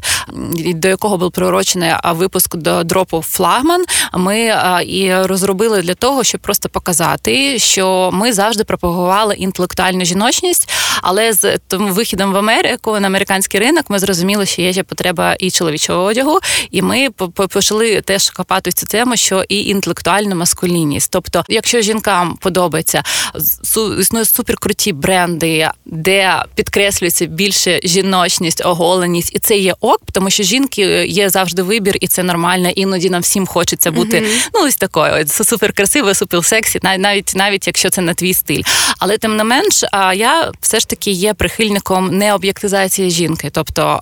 до 0.74 0.88
якого 0.88 1.16
був 1.18 1.30
приурочений 1.30 1.92
випуск 2.04 2.56
до 2.56 2.84
дропу 2.84 3.22
флагман. 3.22 3.84
Ми 4.14 4.54
і 4.86 5.14
розробили 5.14 5.82
для 5.82 5.94
того, 5.94 6.24
щоб 6.24 6.40
просто 6.40 6.68
показати, 6.68 7.58
що 7.58 8.10
ми 8.12 8.32
завжди 8.32 8.64
пропагували 8.64 9.34
інтелектуальну 9.34 10.04
жіночність, 10.04 10.70
але 11.02 11.32
з 11.32 11.58
тому 11.58 11.92
вихідом 11.92 12.32
в 12.32 12.36
Америку 12.36 13.00
на 13.00 13.06
американський 13.06 13.60
ринок 13.60 13.90
ми 13.90 13.98
зрозуміли, 13.98 14.46
що 14.46 14.62
є 14.62 14.72
ще 14.72 14.82
потреба 14.82 15.36
і 15.38 15.50
чоловічого 15.50 16.02
одягу, 16.02 16.38
і 16.70 16.82
ми 16.82 17.10
почали 17.48 18.00
теж 18.00 18.30
копати 18.30 18.72
цю 18.72 18.86
тему, 18.92 19.16
що 19.16 19.44
і 19.48 19.64
інтелектуальна 19.64 20.34
маскулінність. 20.34 21.10
Тобто, 21.10 21.44
якщо 21.48 21.80
жінкам 21.80 22.36
подобається 22.40 23.02
існують 24.00 24.28
суперкруті 24.28 24.92
бренди, 24.92 25.70
де 25.84 26.42
підкреслюється 26.54 27.26
більше 27.26 27.80
жіночність, 27.84 28.62
оголеність, 28.64 29.30
і 29.34 29.38
це 29.38 29.56
є 29.56 29.74
ок, 29.80 30.00
тому 30.12 30.30
що 30.30 30.42
жінки 30.42 30.82
є 31.06 31.30
завжди 31.30 31.62
вибір, 31.62 31.96
і 32.00 32.06
це 32.06 32.22
нормально. 32.22 32.68
Іноді 32.68 33.10
нам 33.10 33.22
всім 33.22 33.46
хочеться 33.46 33.90
бути 33.90 34.20
mm-hmm. 34.20 34.48
ну 34.54 34.60
ось 34.64 34.76
такою 34.76 35.26
супер 35.28 35.72
красивою, 35.72 36.14
супер 36.14 36.44
сексі, 36.44 36.80
навіть 36.98 37.32
навіть 37.36 37.66
якщо 37.66 37.90
це 37.90 38.00
не 38.00 38.14
твій 38.14 38.34
стиль. 38.34 38.62
Але 38.98 39.18
тим 39.18 39.36
не 39.36 39.44
менш, 39.44 39.84
я 40.14 40.52
все 40.60 40.80
ж 40.80 40.88
таки 40.88 41.10
є 41.10 41.34
прихильником 41.34 42.18
необ'єктизації 42.18 43.10
жінки. 43.10 43.50
Тобто, 43.52 44.00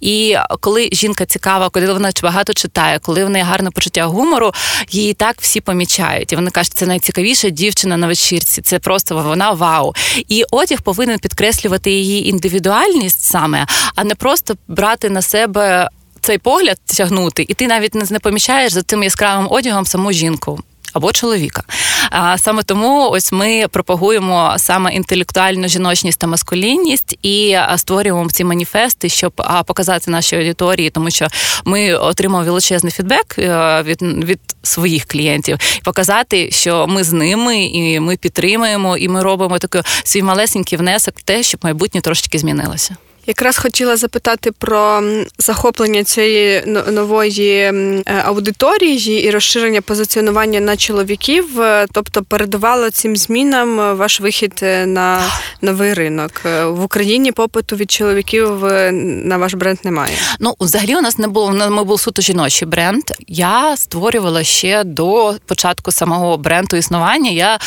і 0.00 0.36
коли 0.60 0.88
жінка 0.92 1.26
цікава, 1.26 1.68
коли 1.68 1.92
вона 1.92 2.10
багато 2.22 2.52
читає, 2.52 2.98
коли 2.98 3.24
в 3.24 3.30
неї 3.30 3.44
гарне 3.44 3.70
почуття 3.70 4.04
гумору, 4.16 4.52
її 4.90 5.14
так 5.14 5.36
всі 5.40 5.60
помічають. 5.60 6.32
І 6.32 6.36
вони 6.36 6.50
кажуть, 6.50 6.72
це 6.74 6.86
найцікавіша 6.86 7.48
дівчина 7.48 7.96
на 7.96 8.06
вечірці. 8.06 8.62
Це 8.62 8.78
просто 8.78 9.22
вона 9.22 9.50
вау. 9.50 9.94
І 10.28 10.44
одяг 10.50 10.82
повинен 10.82 11.18
підкреслювати 11.18 11.90
її 11.90 12.28
індивідуальність 12.28 13.22
саме, 13.22 13.66
а 13.94 14.04
не 14.04 14.14
просто 14.14 14.54
брати 14.68 15.10
на 15.10 15.22
себе. 15.22 15.88
Цей 16.20 16.38
погляд 16.38 16.78
тягнути, 16.86 17.46
і 17.48 17.54
ти 17.54 17.66
навіть 17.66 17.94
не 18.10 18.18
помічаєш 18.18 18.72
за 18.72 18.82
цим 18.82 19.02
яскравим 19.02 19.46
одягом 19.50 19.86
саму 19.86 20.12
жінку 20.12 20.60
або 20.96 21.12
чоловіка. 21.12 21.62
А 22.10 22.38
саме 22.38 22.62
тому 22.62 23.10
ось 23.10 23.32
ми 23.32 23.68
пропагуємо 23.70 24.54
саме 24.58 24.94
інтелектуальну 24.94 25.68
жіночність 25.68 26.18
та 26.18 26.26
маскулінність 26.26 27.18
і 27.22 27.58
створюємо 27.76 28.30
ці 28.30 28.44
маніфести, 28.44 29.08
щоб 29.08 29.32
показати 29.66 30.10
нашій 30.10 30.36
аудиторії, 30.36 30.90
тому 30.90 31.10
що 31.10 31.28
ми 31.64 31.94
отримали 31.94 32.44
величезний 32.44 32.92
фідбек 32.92 33.38
е, 33.38 33.82
від 33.82 34.02
від 34.02 34.40
своїх 34.62 35.04
клієнтів, 35.04 35.58
показати, 35.84 36.50
що 36.50 36.86
ми 36.86 37.04
з 37.04 37.12
ними 37.12 37.64
і 37.64 38.00
ми 38.00 38.16
підтримуємо, 38.16 38.96
і 38.96 39.08
ми 39.08 39.22
робимо 39.22 39.58
такий 39.58 39.82
свій 40.04 40.22
малесенький 40.22 40.78
внесок 40.78 41.14
в 41.18 41.22
те, 41.22 41.42
щоб 41.42 41.60
майбутнє 41.64 42.00
трошечки 42.00 42.38
змінилося. 42.38 42.96
Якраз 43.26 43.58
хотіла 43.58 43.96
запитати 43.96 44.52
про 44.52 45.02
захоплення 45.38 46.04
цієї 46.04 46.62
нової 46.92 47.58
е, 47.60 48.02
аудиторії 48.24 49.24
і 49.24 49.30
розширення 49.30 49.80
позиціонування 49.80 50.60
на 50.60 50.76
чоловіків, 50.76 51.60
е, 51.60 51.86
тобто 51.92 52.22
передувало 52.22 52.90
цим 52.90 53.16
змінам 53.16 53.80
е, 53.80 53.92
ваш 53.94 54.20
вихід 54.20 54.60
на 54.86 55.22
новий 55.62 55.94
ринок 55.94 56.30
в 56.64 56.84
Україні. 56.84 57.32
Попиту 57.32 57.76
від 57.76 57.90
чоловіків 57.90 58.64
на 58.92 59.36
ваш 59.36 59.54
бренд 59.54 59.78
немає. 59.84 60.12
Ну 60.40 60.54
взагалі 60.60 60.96
у 60.96 61.00
нас 61.00 61.18
не 61.18 61.28
було 61.28 61.50
ми 61.50 61.84
був 61.84 62.00
суто 62.00 62.22
жіночий 62.22 62.68
бренд. 62.68 63.02
Я 63.26 63.76
створювала 63.76 64.44
ще 64.44 64.84
до 64.84 65.34
початку 65.46 65.92
самого 65.92 66.36
бренду 66.36 66.76
існування. 66.76 67.30
Я 67.30 67.58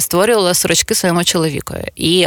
створювала 0.00 0.54
сорочки 0.54 0.94
своєму 0.94 1.24
чоловікові 1.24 1.84
і 1.96 2.26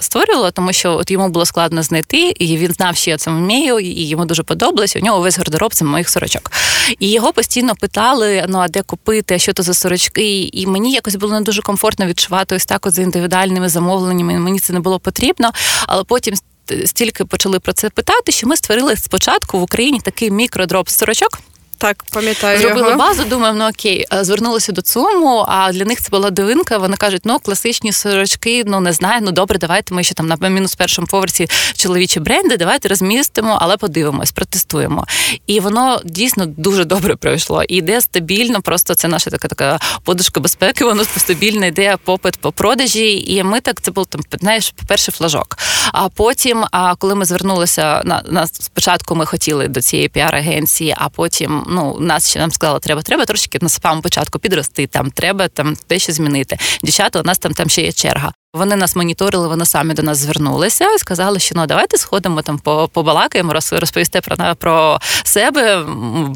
створювала, 0.00 0.50
тому 0.50 0.72
що 0.72 0.92
от 0.92 1.10
йому 1.10 1.28
було 1.28 1.46
складно 1.46 1.82
знайти 1.82 2.13
сорочки, 2.14 2.44
і 2.44 2.56
він 2.56 2.72
знав, 2.72 2.96
що 2.96 3.10
я 3.10 3.16
це 3.16 3.30
вмію, 3.30 3.78
і 3.78 4.08
йому 4.08 4.24
дуже 4.24 4.42
подобалося. 4.42 4.98
У 4.98 5.02
нього 5.02 5.20
весь 5.20 5.38
гардероб 5.38 5.74
це 5.74 5.84
моїх 5.84 6.08
сорочок. 6.08 6.50
І 6.98 7.10
його 7.10 7.32
постійно 7.32 7.74
питали: 7.74 8.44
ну 8.48 8.58
а 8.58 8.68
де 8.68 8.82
купити, 8.82 9.34
а 9.34 9.38
що 9.38 9.52
то 9.52 9.62
за 9.62 9.74
сорочки? 9.74 10.50
І 10.52 10.66
мені 10.66 10.92
якось 10.92 11.14
було 11.14 11.32
не 11.32 11.40
дуже 11.40 11.62
комфортно 11.62 12.06
відчувати 12.06 12.54
ось 12.56 12.66
так 12.66 12.86
от 12.86 12.94
за 12.94 13.02
індивідуальними 13.02 13.68
замовленнями. 13.68 14.38
Мені 14.38 14.58
це 14.58 14.72
не 14.72 14.80
було 14.80 15.00
потрібно, 15.00 15.50
але 15.86 16.04
потім. 16.04 16.34
Стільки 16.84 17.24
почали 17.24 17.60
про 17.60 17.72
це 17.72 17.90
питати, 17.90 18.32
що 18.32 18.46
ми 18.46 18.56
створили 18.56 18.96
спочатку 18.96 19.58
в 19.58 19.62
Україні 19.62 20.00
такий 20.00 20.30
мікродроп 20.30 20.88
сорочок. 20.88 21.40
Так, 21.84 22.04
пам'ятаю. 22.10 22.60
Зробили 22.60 22.86
його. 22.86 22.98
базу, 22.98 23.24
думаю, 23.24 23.54
ну 23.54 23.68
окей, 23.68 24.06
е, 24.12 24.24
звернулися 24.24 24.72
до 24.72 24.82
ЦУМу, 24.82 25.44
а 25.48 25.72
для 25.72 25.84
них 25.84 26.00
це 26.00 26.10
була 26.10 26.30
дивинка. 26.30 26.78
Вони 26.78 26.96
кажуть, 26.96 27.22
ну 27.24 27.38
класичні 27.38 27.92
сорочки, 27.92 28.62
ну 28.66 28.80
не 28.80 28.92
знаю, 28.92 29.20
ну 29.24 29.32
добре, 29.32 29.58
давайте 29.58 29.94
ми 29.94 30.02
ще 30.02 30.14
там 30.14 30.26
на 30.26 30.48
мінус 30.48 30.74
першому 30.74 31.06
поверсі 31.06 31.48
чоловічі 31.76 32.20
бренди, 32.20 32.56
давайте 32.56 32.88
розмістимо, 32.88 33.58
але 33.60 33.76
подивимось, 33.76 34.32
протестуємо. 34.32 35.06
І 35.46 35.60
воно 35.60 36.00
дійсно 36.04 36.46
дуже 36.46 36.84
добре 36.84 37.16
пройшло. 37.16 37.62
І 37.62 37.76
йде 37.76 38.00
стабільно, 38.00 38.62
просто 38.62 38.94
це 38.94 39.08
наша 39.08 39.30
така 39.30 39.48
така 39.48 39.78
подушка 40.04 40.40
безпеки, 40.40 40.84
воно 40.84 41.04
стабільно 41.04 41.66
йде 41.66 41.96
попит 42.04 42.36
по 42.36 42.52
продажі. 42.52 43.34
І 43.34 43.42
ми 43.42 43.60
так 43.60 43.80
це 43.82 43.90
був 43.90 44.06
там 44.06 44.20
знаєш, 44.40 44.74
перший 44.88 45.14
флажок. 45.14 45.58
А 45.92 46.08
потім, 46.08 46.64
а 46.70 46.94
коли 46.94 47.14
ми 47.14 47.24
звернулися 47.24 48.02
на 48.04 48.22
на 48.28 48.46
спочатку, 48.46 49.14
ми 49.14 49.26
хотіли 49.26 49.68
до 49.68 49.82
цієї 49.82 50.08
піар-агенції, 50.08 50.94
а 50.98 51.08
потім 51.08 51.73
ну 51.74 51.96
нас 52.00 52.30
ще 52.30 52.38
нам 52.38 52.50
сказали, 52.50 52.80
треба, 52.80 53.02
треба 53.02 53.24
трошки 53.24 53.58
на 53.62 53.68
самому 53.68 54.02
початку 54.02 54.38
підрости. 54.38 54.86
Там 54.86 55.10
треба 55.10 55.48
там 55.48 55.76
дещо 55.88 56.12
змінити. 56.12 56.58
Дівчата, 56.82 57.20
у 57.20 57.22
нас 57.22 57.38
там 57.38 57.54
там 57.54 57.68
ще 57.68 57.82
є 57.82 57.92
черга. 57.92 58.32
Вони 58.54 58.76
нас 58.76 58.96
моніторили, 58.96 59.48
вони 59.48 59.66
самі 59.66 59.94
до 59.94 60.02
нас 60.02 60.18
звернулися 60.18 60.94
і 60.94 60.98
сказали, 60.98 61.38
що 61.38 61.54
ну 61.54 61.66
давайте 61.66 61.96
сходимо 61.96 62.42
там 62.42 62.58
по 62.58 62.88
побалакаємо, 62.92 63.52
розповісти 63.52 64.20
про 64.20 64.54
про 64.54 65.00
себе. 65.24 65.84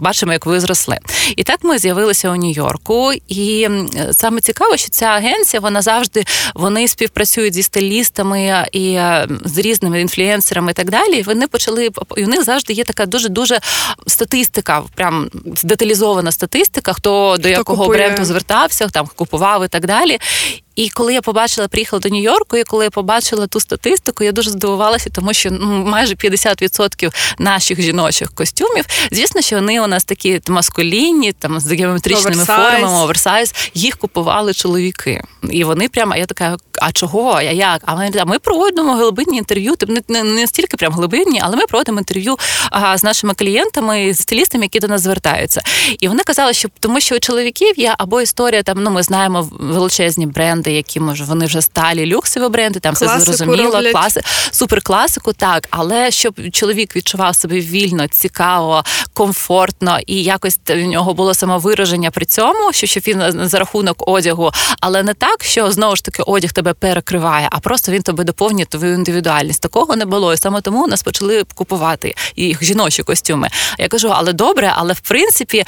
Бачимо, 0.01 0.33
як 0.33 0.47
ви 0.47 0.61
зросли. 0.61 0.99
І 1.37 1.43
так 1.43 1.59
ми 1.63 1.79
з'явилися 1.79 2.31
у 2.31 2.37
Нью-Йорку. 2.37 3.13
І 3.29 3.69
саме 4.13 4.41
цікаво, 4.41 4.77
що 4.77 4.89
ця 4.89 5.07
агенція 5.07 5.61
вона 5.61 5.83
завжди 5.83 6.25
вони 6.55 6.89
співпрацюють 6.89 7.55
зі 7.55 7.63
стилістами 7.63 8.67
і 8.73 8.93
е, 8.93 9.29
з 9.45 9.59
різними 9.59 10.01
інфлюенсерами 10.01 10.71
і 10.71 10.75
так 10.75 10.91
далі. 10.91 11.19
І 11.19 11.23
Вони 11.23 11.47
почали 11.47 11.91
і 12.17 12.25
у 12.25 12.29
них 12.29 12.45
завжди 12.45 12.73
є 12.73 12.85
така 12.85 13.07
дуже 13.07 13.29
дуже 13.29 13.61
статистика, 14.07 14.83
прям 14.95 15.29
деталізована 15.63 16.33
статистика, 16.33 16.93
хто 16.93 17.35
до 17.37 17.41
хто 17.41 17.49
якого 17.49 17.83
купує. 17.83 17.99
бренду 17.99 18.25
звертався, 18.25 18.89
там 18.89 19.09
купував 19.17 19.65
і 19.65 19.69
так 19.69 19.87
далі. 19.87 20.19
І 20.79 20.89
коли 20.89 21.15
я 21.15 21.23
побачила, 21.23 21.69
приїхала 21.69 22.01
до 22.01 22.09
Нью-Йорку, 22.09 22.57
і 22.57 22.65
коли 22.65 22.85
я 22.85 22.91
побачила 22.91 23.47
ту 23.47 23.61
статистику, 23.61 24.25
я 24.25 24.33
дуже 24.33 24.51
здивувалася, 24.51 25.11
тому 25.11 25.35
що 25.35 25.51
ну, 25.51 25.85
майже 25.85 26.15
50% 26.15 27.15
наших 27.39 27.81
жіночих 27.81 28.33
костюмів, 28.35 28.85
звісно, 29.11 29.41
що 29.41 29.57
вони 29.57 29.81
у 29.81 29.87
нас 29.87 30.05
такі 30.05 30.41
маскулінні, 30.49 31.33
там 31.33 31.61
з 31.61 31.73
геометричними 31.73 32.45
формами, 32.45 33.03
оверсайз, 33.03 33.55
їх 33.75 33.97
купували 33.97 34.55
чоловіки. 34.55 35.23
І 35.51 35.65
вони 35.65 35.89
прямо, 35.89 36.17
я 36.17 36.27
така, 36.27 36.57
а 36.81 36.93
чого? 36.93 37.33
А 37.33 37.43
як? 37.43 37.83
А 37.85 37.95
ми, 37.95 38.11
а 38.19 38.25
ми 38.25 38.39
проводимо 38.39 38.95
глибинні 38.95 39.39
інтерв'ю, 39.39 39.75
не, 39.89 40.03
не, 40.09 40.23
не 40.23 40.47
стільки 40.47 40.77
прям 40.77 40.93
глибинні, 40.93 41.41
але 41.43 41.57
ми 41.57 41.67
проводимо 41.67 41.99
інтерв'ю 41.99 42.37
а, 42.71 42.99
з 42.99 43.05
нашими 43.05 43.35
клієнтами, 43.35 44.15
з 44.15 44.19
стилістами, 44.19 44.65
які 44.65 44.81
до 44.81 44.89
нас 44.89 45.01
звертаються. 45.01 45.63
І 46.01 46.09
вони 46.09 46.23
казали, 46.23 46.53
що 46.53 46.69
тому 46.81 47.01
що 47.01 47.17
у 47.17 47.19
чоловіків 47.19 47.79
є 47.79 47.95
або 47.99 48.21
історія, 48.21 48.63
там 48.63 48.83
ну 48.83 48.91
ми 48.91 49.03
знаємо 49.03 49.49
величезні 49.53 50.27
бренди 50.27 50.68
бренди, 50.69 50.73
які 50.77 51.01
може 51.01 51.25
вони 51.25 51.47
вже 51.47 51.63
сталі 51.63 52.07
люксові 52.07 52.49
бренди, 52.49 52.81
там 52.81 52.95
класику 52.95 53.23
все 53.23 53.37
зрозуміло, 53.37 53.81
класи, 53.93 54.21
суперкласику, 54.51 55.33
так. 55.33 55.67
Але 55.71 56.11
щоб 56.11 56.35
чоловік 56.53 56.97
відчував 56.97 57.37
себе 57.37 57.61
вільно, 57.61 58.09
цікаво, 58.09 58.85
комфортно 59.13 59.99
і 60.07 60.23
якось 60.23 60.59
в 60.69 60.87
нього 60.87 61.15
було 61.15 61.35
самовираження 61.35 62.11
при 62.11 62.27
цьому, 62.27 62.73
що 62.73 62.87
щоб 62.87 63.03
він 63.07 63.49
за 63.49 63.59
рахунок 63.59 64.09
одягу, 64.09 64.51
але 64.81 65.03
не 65.03 65.15
так, 65.15 65.45
що 65.45 65.71
знову 65.71 65.97
ж 65.97 66.05
таки 66.05 66.23
одяг 66.23 66.53
тебе 66.53 66.75
перекриває, 66.75 67.49
а 67.51 67.59
просто 67.59 67.93
він 67.93 68.03
тебе 68.03 68.25
доповнює 68.25 68.65
твою 68.65 68.95
індивідуальність. 68.95 69.63
Такого 69.63 69.97
не 69.97 70.05
було. 70.05 70.35
І 70.35 70.37
саме 70.37 70.61
тому 70.61 70.87
нас 70.87 71.03
почали 71.03 71.45
купувати 71.55 72.15
їх 72.37 72.65
жіночі 72.65 73.03
костюми. 73.03 73.49
Я 73.79 73.89
кажу, 73.89 74.13
але 74.15 74.33
добре, 74.33 74.73
але 74.77 74.93
в 74.93 75.01
принципі 75.01 75.65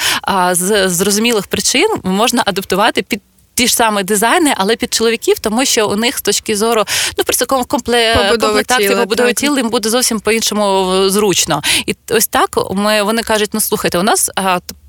з 0.52 0.88
зрозумілих 0.88 1.46
причин 1.46 1.88
можна 2.04 2.42
адаптувати 2.46 3.02
під 3.02 3.20
ті 3.60 3.66
ж 3.66 3.74
самі 3.74 4.02
дизайни, 4.02 4.54
але 4.56 4.76
під 4.76 4.94
чоловіків, 4.94 5.38
тому 5.38 5.64
що 5.64 5.88
у 5.88 5.96
них 5.96 6.18
з 6.18 6.22
точки 6.22 6.56
зору 6.56 6.84
ну 7.18 7.24
просто 7.24 7.46
компле... 7.46 8.28
комплектації 8.40 8.96
побудови 8.96 9.34
тіла 9.34 9.58
їм 9.58 9.68
буде 9.70 9.88
зовсім 9.88 10.20
по 10.20 10.32
іншому 10.32 10.94
зручно. 11.08 11.62
І 11.86 11.94
ось 12.10 12.26
так 12.26 12.58
ми 12.70 13.02
вони 13.02 13.22
кажуть: 13.22 13.50
ну 13.52 13.60
слухайте, 13.60 13.98
у 13.98 14.02
нас 14.02 14.30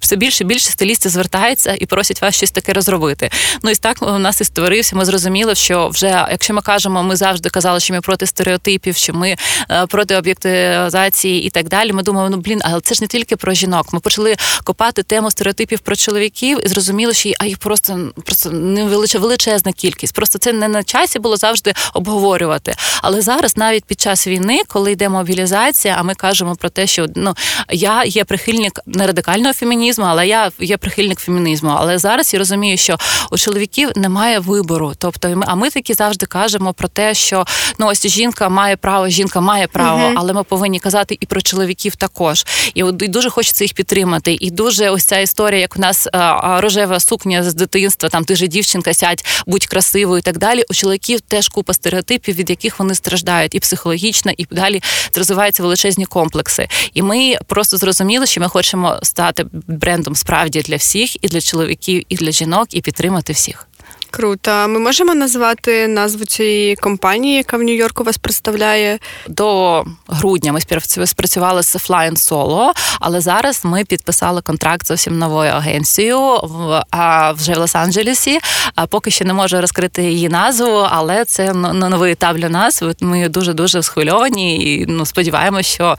все 0.01 0.15
більше 0.15 0.43
і 0.43 0.47
більше 0.47 0.69
стилістів 0.69 1.11
звертається 1.11 1.75
і 1.79 1.85
просять 1.85 2.21
вас 2.21 2.35
щось 2.35 2.51
таке 2.51 2.73
розробити. 2.73 3.29
Ну 3.63 3.71
і 3.71 3.75
так 3.75 3.97
у 4.01 4.19
нас 4.19 4.41
і 4.41 4.43
створився. 4.43 4.95
Ми 4.95 5.05
зрозуміли, 5.05 5.55
що 5.55 5.87
вже 5.87 6.27
якщо 6.31 6.53
ми 6.53 6.61
кажемо, 6.61 7.03
ми 7.03 7.15
завжди 7.15 7.49
казали, 7.49 7.79
що 7.79 7.93
ми 7.93 8.01
проти 8.01 8.25
стереотипів, 8.25 8.95
що 8.95 9.13
ми 9.13 9.35
е, 9.71 9.85
проти 9.85 10.15
об'єктивізації 10.15 11.43
і 11.43 11.49
так 11.49 11.69
далі. 11.69 11.93
Ми 11.93 12.03
думаємо, 12.03 12.35
ну 12.35 12.41
блін, 12.41 12.61
але 12.63 12.81
це 12.81 12.95
ж 12.95 13.03
не 13.03 13.07
тільки 13.07 13.35
про 13.35 13.53
жінок. 13.53 13.93
Ми 13.93 13.99
почали 13.99 14.35
копати 14.63 15.03
тему 15.03 15.31
стереотипів 15.31 15.79
про 15.79 15.95
чоловіків 15.95 16.65
і 16.65 16.67
зрозуміли, 16.67 17.13
що 17.13 17.31
а 17.39 17.45
їх 17.45 17.57
просто 17.57 18.11
просто 18.25 18.51
не 18.61 18.85
величезна 19.19 19.71
кількість. 19.71 20.13
Просто 20.13 20.39
це 20.39 20.53
не 20.53 20.67
на 20.67 20.83
часі 20.83 21.19
було 21.19 21.37
завжди 21.37 21.73
обговорювати. 21.93 22.75
Але 23.01 23.21
зараз, 23.21 23.57
навіть 23.57 23.85
під 23.85 24.01
час 24.01 24.27
війни, 24.27 24.61
коли 24.67 24.91
йде 24.91 25.09
мобілізація, 25.09 25.95
а 25.99 26.03
ми 26.03 26.15
кажемо 26.15 26.55
про 26.55 26.69
те, 26.69 26.87
що 26.87 27.05
ну 27.15 27.35
я 27.69 28.03
є 28.03 28.23
прихильник 28.23 28.79
не 28.85 29.07
радикального 29.07 29.53
фемінізму, 29.53 30.05
але 30.05 30.27
я 30.27 30.51
є 30.59 30.77
прихильник 30.77 31.19
фемінізму. 31.19 31.69
Але 31.77 31.97
зараз 31.97 32.33
я 32.33 32.39
розумію, 32.39 32.77
що 32.77 32.97
у 33.31 33.37
чоловіків 33.37 33.89
немає 33.95 34.39
вибору. 34.39 34.93
Тобто, 34.97 35.41
а 35.47 35.55
ми 35.55 35.69
таки 35.69 35.93
завжди 35.93 36.25
кажемо 36.25 36.73
про 36.73 36.87
те, 36.87 37.13
що 37.13 37.45
ну 37.77 37.87
ось 37.87 38.07
жінка 38.07 38.49
має 38.49 38.77
право, 38.77 39.09
жінка 39.09 39.41
має 39.41 39.67
право, 39.67 40.01
uh 40.01 40.13
але 40.15 40.33
ми 40.33 40.43
повинні 40.43 40.79
казати 40.79 41.17
і 41.19 41.25
про 41.25 41.41
чоловіків 41.41 41.95
також. 41.95 42.45
І, 42.73 42.79
і 42.79 43.07
дуже 43.07 43.29
хочеться 43.29 43.63
їх 43.63 43.73
підтримати. 43.73 44.37
І 44.39 44.51
дуже 44.51 44.89
ось 44.89 45.05
ця 45.05 45.19
історія, 45.19 45.61
як 45.61 45.77
у 45.77 45.79
нас 45.79 46.07
а, 46.13 46.61
рожева 46.61 46.99
сукня 46.99 47.43
з 47.43 47.53
дитинства, 47.53 48.09
там 48.09 48.25
ти 48.25 48.35
же 48.41 48.47
дівчинка, 48.47 48.93
сядь, 48.93 49.25
будь 49.45 49.65
красивою 49.65 50.19
і 50.19 50.21
так 50.21 50.37
далі. 50.37 50.63
У 50.69 50.73
чоловіків 50.73 51.21
теж 51.21 51.47
купа 51.47 51.73
стереотипів, 51.73 52.35
від 52.35 52.49
яких 52.49 52.79
вони 52.79 52.95
страждають, 52.95 53.55
і 53.55 53.59
психологічно, 53.59 54.31
і 54.37 54.45
далі 54.51 54.81
розвиваються 55.15 55.63
величезні 55.63 56.05
комплекси. 56.05 56.67
І 56.93 57.01
ми 57.01 57.35
просто 57.47 57.77
зрозуміли, 57.77 58.25
що 58.25 58.41
ми 58.41 58.49
хочемо 58.49 58.99
стати 59.03 59.45
брендом 59.67 60.15
справді 60.15 60.61
для 60.61 60.75
всіх, 60.75 61.23
і 61.23 61.27
для 61.27 61.41
чоловіків, 61.41 62.03
і 62.09 62.15
для 62.15 62.31
жінок, 62.31 62.67
і 62.71 62.81
підтримати 62.81 63.33
всіх. 63.33 63.67
Круто. 64.11 64.51
Ми 64.51 64.79
можемо 64.79 65.15
назвати 65.15 65.87
назву 65.87 66.25
цієї 66.25 66.75
компанії, 66.75 67.35
яка 67.35 67.57
в 67.57 67.61
Нью-Йорку 67.61 68.03
вас 68.03 68.17
представляє? 68.17 68.99
До 69.27 69.83
грудня 70.07 70.53
ми 70.53 70.61
спрацювали 71.05 71.63
з 71.63 71.75
Flying 71.75 72.15
Solo, 72.15 72.71
але 72.99 73.21
зараз 73.21 73.61
ми 73.65 73.85
підписали 73.85 74.41
контракт 74.41 74.87
зовсім 74.87 75.19
новою 75.19 75.51
агенцією 75.51 76.19
в 76.43 76.83
вже 77.37 77.53
в 77.53 77.57
Лос-Анджелесі. 77.57 78.37
Поки 78.89 79.11
що 79.11 79.25
не 79.25 79.33
можу 79.33 79.61
розкрити 79.61 80.03
її 80.03 80.29
назву, 80.29 80.87
але 80.89 81.25
це 81.25 81.53
новий 81.53 82.11
етап 82.11 82.37
для 82.37 82.49
нас. 82.49 82.83
Ми 83.01 83.29
дуже 83.29 83.53
дуже 83.53 83.83
схвильовані 83.83 84.75
і 84.75 84.85
ну 84.85 85.05
сподіваємося, 85.05 85.69
що 85.69 85.97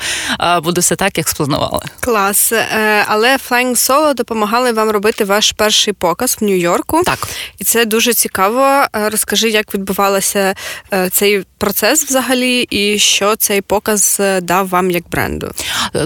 буде 0.65 0.81
все 0.81 0.97
так, 0.97 1.19
як 1.19 1.29
спланували. 1.29 1.85
Клас, 2.01 2.53
е, 2.53 3.05
але 3.09 3.37
Flying 3.37 3.75
Solo 3.75 4.15
допомагали 4.15 4.73
вам 4.73 4.91
робити 4.91 5.25
ваш 5.25 5.53
перший 5.53 5.93
показ 5.93 6.37
в 6.41 6.45
Нью-Йорку. 6.45 7.03
Так, 7.05 7.29
і 7.59 7.65
це 7.65 7.85
дуже 7.85 8.02
дуже 8.03 8.15
цікаво. 8.15 8.61
Е, 8.97 9.09
розкажи, 9.11 9.51
як 9.51 9.75
відбувався 9.75 10.55
е, 10.93 11.11
цей 11.11 11.45
процес 11.59 12.05
взагалі, 12.05 12.63
і 12.71 12.99
що 12.99 13.37
цей 13.37 13.61
показ 13.61 14.17
е, 14.21 14.41
дав 14.41 14.69
вам 14.69 14.91
як 14.91 15.11
бренду? 15.11 15.51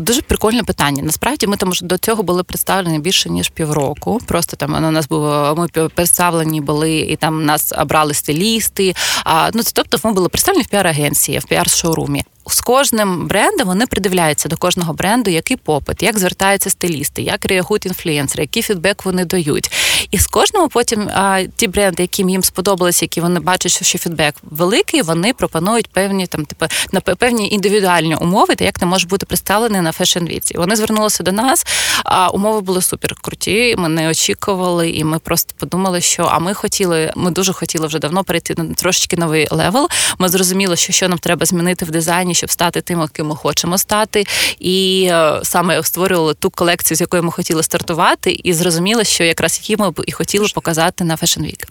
Дуже 0.01 0.23
прикольне 0.23 0.63
питання. 0.63 1.03
Насправді 1.03 1.47
ми 1.47 1.57
там 1.57 1.73
до 1.83 1.99
цього 1.99 2.23
були 2.23 2.45
представлені 2.45 2.99
більше 2.99 3.31
ніж 3.31 3.49
півроку. 3.49 4.21
Просто 4.27 4.57
там 4.57 4.75
у 4.75 4.91
нас 4.91 5.09
було 5.09 5.55
ми 5.59 5.89
представлені 5.89 6.61
були, 6.61 6.97
і 6.99 7.17
там 7.17 7.45
нас 7.45 7.73
обрали 7.79 8.15
стилісти. 8.15 8.95
А 9.25 9.51
ну 9.55 9.63
тобто, 9.73 9.99
ми 10.05 10.13
були 10.13 10.29
представлені 10.29 10.65
в 10.65 10.75
піар-агенції, 10.75 11.39
в 11.39 11.45
піар-шоурумі 11.45 12.23
з 12.47 12.61
кожним 12.61 13.27
брендом 13.27 13.67
вони 13.67 13.87
придивляються 13.87 14.49
до 14.49 14.57
кожного 14.57 14.93
бренду, 14.93 15.31
який 15.31 15.57
попит, 15.57 16.03
як 16.03 16.19
звертаються 16.19 16.71
стилісти, 16.71 17.23
як 17.23 17.45
реагують 17.45 17.87
інфлюенсери, 17.87 18.43
який 18.43 18.63
фідбек 18.63 19.05
вони 19.05 19.25
дають. 19.25 19.71
І 20.11 20.19
з 20.19 20.27
кожного 20.27 20.69
потім 20.69 21.09
а, 21.09 21.43
ті 21.57 21.69
бренди, 21.69 22.03
яким 22.03 22.29
їм 22.29 22.45
сподобалися, 22.45 23.05
які 23.05 23.21
вони 23.21 23.41
бачать, 23.41 23.85
що, 23.85 23.99
фідбек 23.99 24.35
великий, 24.43 25.03
вони 25.03 25.33
пропонують 25.33 25.87
певні 25.87 26.27
там, 26.27 26.45
типу, 26.45 26.67
на 26.93 27.01
певні 27.01 27.51
індивідуальні 27.51 28.17
умови, 28.17 28.55
та 28.55 28.65
як 28.65 28.79
ти 28.79 28.87
можеш 28.87 29.07
бути 29.07 29.27
представлений 29.27 29.81
на 29.81 29.91
фешн-віці. 29.91 30.59
Вони 30.59 30.77
звернулися 30.77 31.23
до 31.23 31.33
нас, 31.33 31.67
а 32.05 32.29
умови 32.29 32.61
були 32.61 32.83
супер 32.83 33.15
круті. 33.15 33.75
Ми 33.79 33.89
не 33.89 34.11
очікували, 34.11 34.91
і 34.91 35.05
ми 35.05 35.19
просто 35.19 35.55
подумали, 35.59 36.01
що 36.01 36.23
а 36.23 36.39
ми 36.39 36.55
хотіли, 36.55 37.13
ми 37.17 37.31
дуже 37.31 37.53
хотіли 37.53 37.87
вже 37.87 37.99
давно 37.99 38.25
перейти 38.25 38.55
на 38.59 38.75
трошечки 38.75 39.17
новий 39.17 39.49
level. 39.51 39.89
Ми 40.19 40.29
зрозуміли, 40.29 40.77
що 40.77 40.93
що 40.93 41.09
нам 41.09 41.19
треба 41.19 41.47
змінити 41.47 41.85
в 41.85 41.91
дизайні 41.91 42.35
щоб 42.37 42.51
стати 42.51 42.81
тим, 42.81 43.01
яким 43.01 43.27
ми 43.27 43.37
хочемо 43.37 43.79
стати, 43.79 44.25
і 44.59 45.09
е, 45.11 45.41
саме 45.43 45.83
створювали 45.83 46.35
ту 46.35 46.51
колекцію, 46.51 46.97
з 46.97 47.01
якою 47.01 47.23
ми 47.23 47.33
хотіли 47.33 47.63
стартувати, 47.63 48.41
і 48.45 48.53
зрозуміли, 48.53 49.05
що 49.05 49.25
якраз 49.25 49.61
її 49.63 49.77
ми 49.77 49.93
і 50.07 50.13
хотіли 50.13 50.49
показати 50.55 51.05
на 51.05 51.17
Fashion 51.17 51.43
Week. 51.43 51.65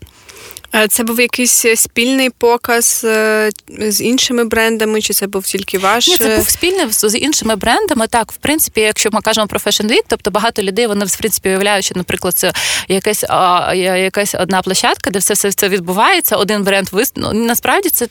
Е, 0.75 0.88
це 0.88 1.03
був 1.03 1.19
якийсь 1.19 1.65
спільний 1.75 2.29
показ 2.29 3.01
е, 3.05 3.49
з 3.69 4.01
іншими 4.01 4.45
брендами, 4.45 5.01
чи 5.01 5.13
це 5.13 5.27
був 5.27 5.43
тільки 5.43 5.77
ваш? 5.77 6.07
Ні, 6.07 6.17
це 6.17 6.35
був 6.38 6.49
спільний 6.49 6.85
з 6.91 7.17
іншими 7.17 7.55
брендами. 7.55 8.07
Так, 8.07 8.31
в 8.31 8.35
принципі, 8.35 8.81
якщо 8.81 9.09
ми 9.11 9.21
кажемо 9.21 9.47
про 9.47 9.59
Fashion 9.59 9.88
Week, 9.91 10.03
тобто 10.07 10.31
багато 10.31 10.63
людей 10.63 10.88
вони 10.88 11.05
в 11.05 11.17
принципі 11.17 11.49
уявляють, 11.49 11.85
що, 11.85 11.95
наприклад, 11.95 12.33
це 12.33 12.53
якась 12.88 13.25
а, 13.29 13.73
якась 13.75 14.35
одна 14.35 14.61
площадка, 14.61 15.09
де 15.09 15.19
все 15.19 15.33
все 15.33 15.51
це 15.51 15.69
відбувається. 15.69 16.35
Один 16.35 16.63
бренд 16.63 16.89
вис... 16.91 17.11
ну, 17.15 17.33
насправді 17.33 17.89
це 17.89 18.07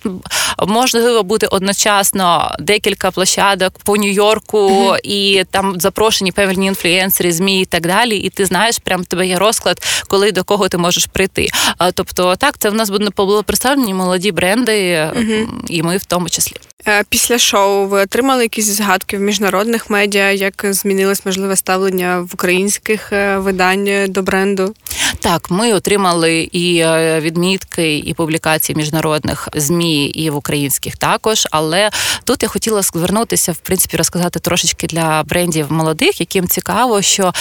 можливо 0.66 1.22
бути 1.22 1.46
одночасно 1.46 2.56
декілька 2.58 3.10
площадок 3.10 3.78
по 3.84 3.96
Нью-Йорку, 3.96 4.58
mm-hmm. 4.58 4.98
і 5.02 5.44
там 5.50 5.80
запрошені 5.80 6.32
певні 6.32 6.66
інфлюенсери, 6.66 7.32
змі 7.32 7.60
і 7.60 7.64
так 7.64 7.86
далі. 7.86 8.16
І 8.16 8.30
ти 8.30 8.46
знаєш, 8.46 8.78
прям 8.78 9.04
тебе 9.04 9.26
є 9.26 9.38
розклад, 9.38 9.82
коли 10.08 10.32
до 10.32 10.44
кого 10.44 10.68
ти 10.68 10.78
можеш 10.78 11.06
прийти. 11.06 11.48
Тобто 11.94 12.36
так, 12.36 12.53
це 12.58 12.70
в 12.70 12.74
нас 12.74 12.90
було 13.26 13.42
представлені 13.42 13.94
молоді 13.94 14.32
бренди, 14.32 15.10
угу. 15.16 15.60
і 15.68 15.82
ми 15.82 15.96
в 15.96 16.04
тому 16.04 16.28
числі. 16.28 16.56
Е, 16.88 17.04
після 17.08 17.38
шоу 17.38 17.86
ви 17.86 18.00
отримали 18.00 18.42
якісь 18.42 18.66
згадки 18.66 19.18
в 19.18 19.20
міжнародних 19.20 19.90
медіа, 19.90 20.30
як 20.30 20.66
змінилось 20.68 21.26
можливе 21.26 21.56
ставлення 21.56 22.20
в 22.20 22.30
українських 22.34 23.12
е, 23.12 23.38
видань 23.38 24.06
до 24.08 24.22
бренду? 24.22 24.74
Так, 25.20 25.50
ми 25.50 25.72
отримали 25.72 26.48
і 26.52 26.78
е, 26.78 27.20
відмітки, 27.20 27.98
і 27.98 28.14
публікації 28.14 28.76
міжнародних 28.76 29.48
змі, 29.54 30.06
і 30.06 30.30
в 30.30 30.36
українських 30.36 30.96
також. 30.96 31.48
Але 31.50 31.90
тут 32.24 32.42
я 32.42 32.48
хотіла 32.48 32.82
звернутися, 32.82 33.52
в 33.52 33.56
принципі, 33.56 33.96
розказати 33.96 34.38
трошечки 34.38 34.86
для 34.86 35.22
брендів 35.22 35.72
молодих, 35.72 36.20
яким 36.20 36.48
цікаво, 36.48 37.02
що 37.02 37.32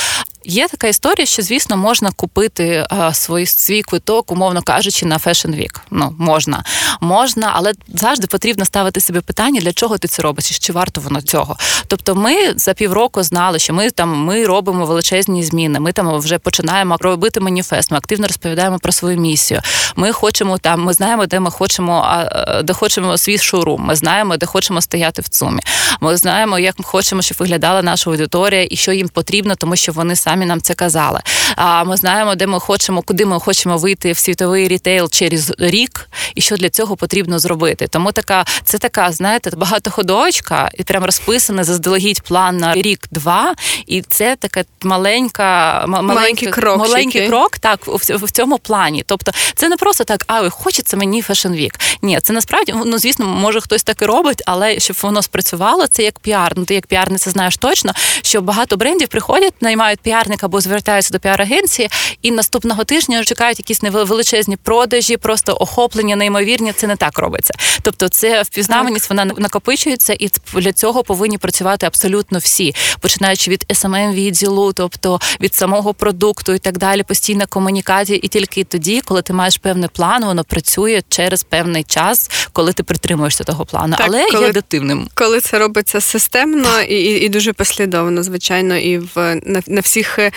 Є 0.46 0.68
така 0.68 0.88
історія, 0.88 1.26
що 1.26 1.42
звісно 1.42 1.78
можна 1.78 2.12
купити 2.12 2.88
свій 3.14 3.46
свій 3.46 3.82
квиток, 3.82 4.32
умовно 4.32 4.62
кажучи, 4.62 5.06
на 5.06 5.18
Fashion 5.18 5.56
Week. 5.56 5.80
Ну 5.92 6.16
можна, 6.18 6.64
можна, 7.02 7.52
але 7.54 7.74
завжди 7.88 8.28
потрібно 8.28 8.66
ставити 8.66 9.00
собі 9.00 9.20
питання, 9.20 9.33
для 9.62 9.74
чого 9.74 9.98
ти 9.98 10.08
це 10.08 10.22
робиш, 10.22 10.52
і 10.52 10.60
чи 10.60 10.74
варто 10.74 11.02
воно 11.02 11.22
цього. 11.22 11.58
Тобто, 11.88 12.16
ми 12.16 12.54
за 12.56 12.74
півроку 12.74 13.24
знали, 13.24 13.60
що 13.60 13.74
ми 13.74 13.92
там 13.92 14.10
ми 14.10 14.46
робимо 14.46 14.86
величезні 14.86 15.44
зміни. 15.44 15.80
Ми 15.80 15.92
там 15.92 16.18
вже 16.18 16.38
починаємо 16.38 16.98
робити 17.00 17.40
маніфест. 17.40 17.92
Ми 17.92 17.98
активно 17.98 18.28
розповідаємо 18.28 18.80
про 18.80 18.92
свою 18.92 19.18
місію. 19.18 19.62
Ми 19.96 20.12
хочемо 20.12 20.58
там, 20.58 20.84
ми 20.84 20.94
знаємо, 20.94 21.26
де 21.26 21.40
ми 21.40 21.52
хочемо, 21.52 22.24
де 22.64 22.74
хочемо 22.74 23.18
свій 23.18 23.38
шоурум. 23.38 23.82
Ми 23.82 23.96
знаємо, 23.96 24.38
де 24.38 24.46
хочемо 24.46 24.82
стояти 24.82 25.22
в 25.22 25.30
цумі. 25.30 25.62
Ми 26.02 26.18
знаємо, 26.18 26.60
як 26.60 26.80
ми 26.80 26.86
хочемо, 26.86 27.22
щоб 27.22 27.38
виглядала 27.38 27.82
наша 27.82 28.10
аудиторія 28.10 28.68
і 28.70 28.76
що 28.76 28.92
їм 28.92 29.10
потрібно, 29.10 29.56
тому 29.56 29.76
що 29.76 29.92
вони 29.92 30.16
самі 30.16 30.46
нам 30.46 30.62
це 30.62 30.74
казали. 30.74 31.20
А 31.56 31.84
ми 31.84 31.98
знаємо, 31.98 32.36
де 32.36 32.48
ми 32.48 32.60
хочемо, 32.60 33.02
куди 33.02 33.26
ми 33.26 33.40
хочемо 33.40 33.78
вийти 33.78 34.12
в 34.12 34.18
світовий 34.18 34.68
рітейл 34.68 35.10
через 35.10 35.54
рік, 35.60 36.10
і 36.36 36.42
що 36.42 36.58
для 36.58 36.70
цього 36.70 36.96
потрібно 36.96 37.40
зробити. 37.40 37.88
Тому 37.88 38.12
така 38.12 38.46
це 38.64 38.78
така 38.78 39.12
знаєте, 39.14 39.52
багатоходовочка, 39.56 40.70
і 40.74 40.84
прям 40.84 41.04
розписаний 41.04 41.64
заздалегідь 41.64 42.22
план 42.22 42.58
на 42.58 42.74
рік-два. 42.74 43.56
І 43.88 44.02
це 44.02 44.36
така 44.36 44.64
маленька 44.84 45.84
маленький 45.88 46.48
крок. 46.48 46.78
Маленький 46.78 47.28
крок, 47.28 47.58
так 47.60 47.80
в 47.88 48.32
цьому 48.32 48.58
плані. 48.58 49.04
Тобто, 49.08 49.32
це 49.56 49.70
не 49.70 49.78
просто 49.78 50.04
так, 50.04 50.24
а 50.28 50.50
хочеться 50.50 50.98
мені 50.98 51.22
Fashion 51.22 51.52
Week. 51.52 51.98
Ні, 52.02 52.20
це 52.24 52.34
насправді 52.34 52.74
ну 52.86 52.98
звісно, 52.98 53.26
може 53.26 53.62
хтось 53.62 53.84
так 53.84 54.02
і 54.02 54.06
робить, 54.06 54.44
але 54.46 54.80
щоб 54.80 54.98
воно 55.02 55.22
спрацювало, 55.22 55.88
це 55.88 56.04
як 56.04 56.20
піар. 56.20 56.54
Ну 56.56 56.66
ти 56.66 56.74
як 56.74 56.88
піарниця 56.88 57.32
знаєш 57.32 57.58
точно, 57.58 57.94
що 58.22 58.42
багато 58.42 58.78
брендів 58.78 59.08
приходять, 59.08 59.54
наймають 59.62 60.00
піарника 60.00 60.46
або 60.46 60.62
звертаються 60.62 61.14
до 61.14 61.20
піар-агенції, 61.20 61.90
і 62.22 62.32
наступного 62.32 62.84
тижня 62.84 63.24
чекають 63.24 63.60
якісь 63.60 63.82
невеличезні 63.82 64.58
продажі, 64.58 65.18
просто 65.18 65.58
охоплення, 65.60 66.16
неймовірні. 66.16 66.74
Це 66.74 66.88
не 66.88 66.96
так 66.96 67.20
робиться. 67.20 67.54
Тобто, 67.82 68.10
це 68.10 68.42
впізнаваність, 68.42 69.03
вона 69.10 69.26
накопичується, 69.26 70.16
і 70.20 70.30
для 70.54 70.74
цього 70.74 71.04
повинні 71.04 71.38
працювати 71.38 71.86
абсолютно 71.86 72.40
всі, 72.40 72.76
починаючи 73.00 73.52
від 73.52 73.66
smm 73.70 74.14
відділу, 74.14 74.74
тобто 74.74 75.20
від 75.42 75.56
самого 75.56 75.94
продукту 75.94 76.54
і 76.54 76.60
так 76.60 76.78
далі, 76.78 77.04
постійна 77.04 77.46
комунікація, 77.46 78.20
і 78.24 78.28
тільки 78.28 78.64
тоді, 78.64 79.02
коли 79.02 79.22
ти 79.22 79.34
маєш 79.34 79.58
певний 79.58 79.90
план, 79.94 80.26
воно 80.26 80.44
працює 80.44 81.02
через 81.10 81.44
певний 81.44 81.84
час, 81.84 82.30
коли 82.54 82.74
ти 82.74 82.84
притримуєшся 82.84 83.44
того 83.44 83.66
плану, 83.66 83.96
так, 83.98 84.06
але 84.10 84.26
коли, 84.32 84.44
є 84.44 84.50
адаптивним. 84.50 85.10
Коли 85.14 85.40
це 85.40 85.60
робиться 85.60 86.02
системно 86.02 86.82
і 86.82 87.04
і, 87.04 87.26
і 87.26 87.30
дуже 87.30 87.54
послідовно, 87.54 88.24
звичайно, 88.24 88.78
і 88.78 88.98
в 88.98 89.42
на, 89.46 89.62
на 89.68 89.82
всіх 89.82 90.20
е, 90.20 90.32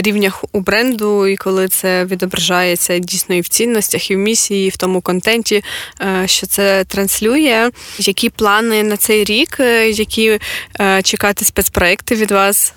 рівнях 0.00 0.44
у 0.52 0.60
бренду, 0.60 1.26
і 1.26 1.36
коли 1.36 1.68
це 1.68 2.04
відображається 2.04 2.98
дійсно 2.98 3.34
і 3.34 3.40
в 3.40 3.48
цінностях, 3.48 4.10
і 4.10 4.16
в 4.16 4.18
місії, 4.18 4.66
і 4.66 4.70
в 4.70 4.76
тому 4.76 5.00
контенті, 5.00 5.64
е, 6.00 6.22
що 6.26 6.46
це 6.46 6.84
транслює. 6.84 7.70
Які 7.98 8.30
плани 8.30 8.82
на 8.82 8.96
цей 8.96 9.24
рік, 9.24 9.56
е, 9.60 9.90
які 9.90 10.38
е, 10.80 11.02
чекати 11.02 11.44
спецпроекти 11.44 12.14
від 12.14 12.30
вас? 12.30 12.74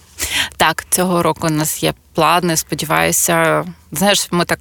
Так, 0.57 0.85
цього 0.89 1.23
року 1.23 1.47
у 1.47 1.49
нас 1.49 1.83
є 1.83 1.93
плани. 2.13 2.57
Сподіваюся, 2.57 3.65
знаєш, 3.91 4.27
ми 4.31 4.45
так 4.45 4.59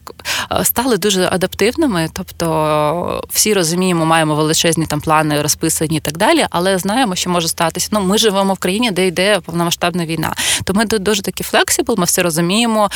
е, 0.53 0.65
стали 0.65 0.97
дуже 0.97 1.29
адаптивними. 1.33 2.09
Тобто, 2.13 3.25
всі 3.31 3.55
розуміємо, 3.55 4.07
маємо 4.07 4.35
величезні 4.35 4.87
там 4.87 5.01
плани 5.01 5.43
розписані 5.43 5.97
і 5.97 6.01
так 6.01 6.17
далі, 6.17 6.47
але 6.51 6.79
знаємо, 6.79 7.15
що 7.15 7.31
може 7.31 7.49
статися. 7.49 7.89
Ну, 7.91 8.01
ми 8.01 8.19
живемо 8.19 8.55
в 8.55 8.59
країні, 8.59 8.91
де 8.91 9.07
йде 9.07 9.41
повномасштабна 9.41 10.07
війна. 10.07 10.35
То 10.65 10.75
ми 10.75 10.85
дуже 10.85 11.23
такі 11.23 11.45
flexible, 11.45 11.95
ми 11.99 12.05
все 12.05 12.23
розуміємо. 12.23 12.91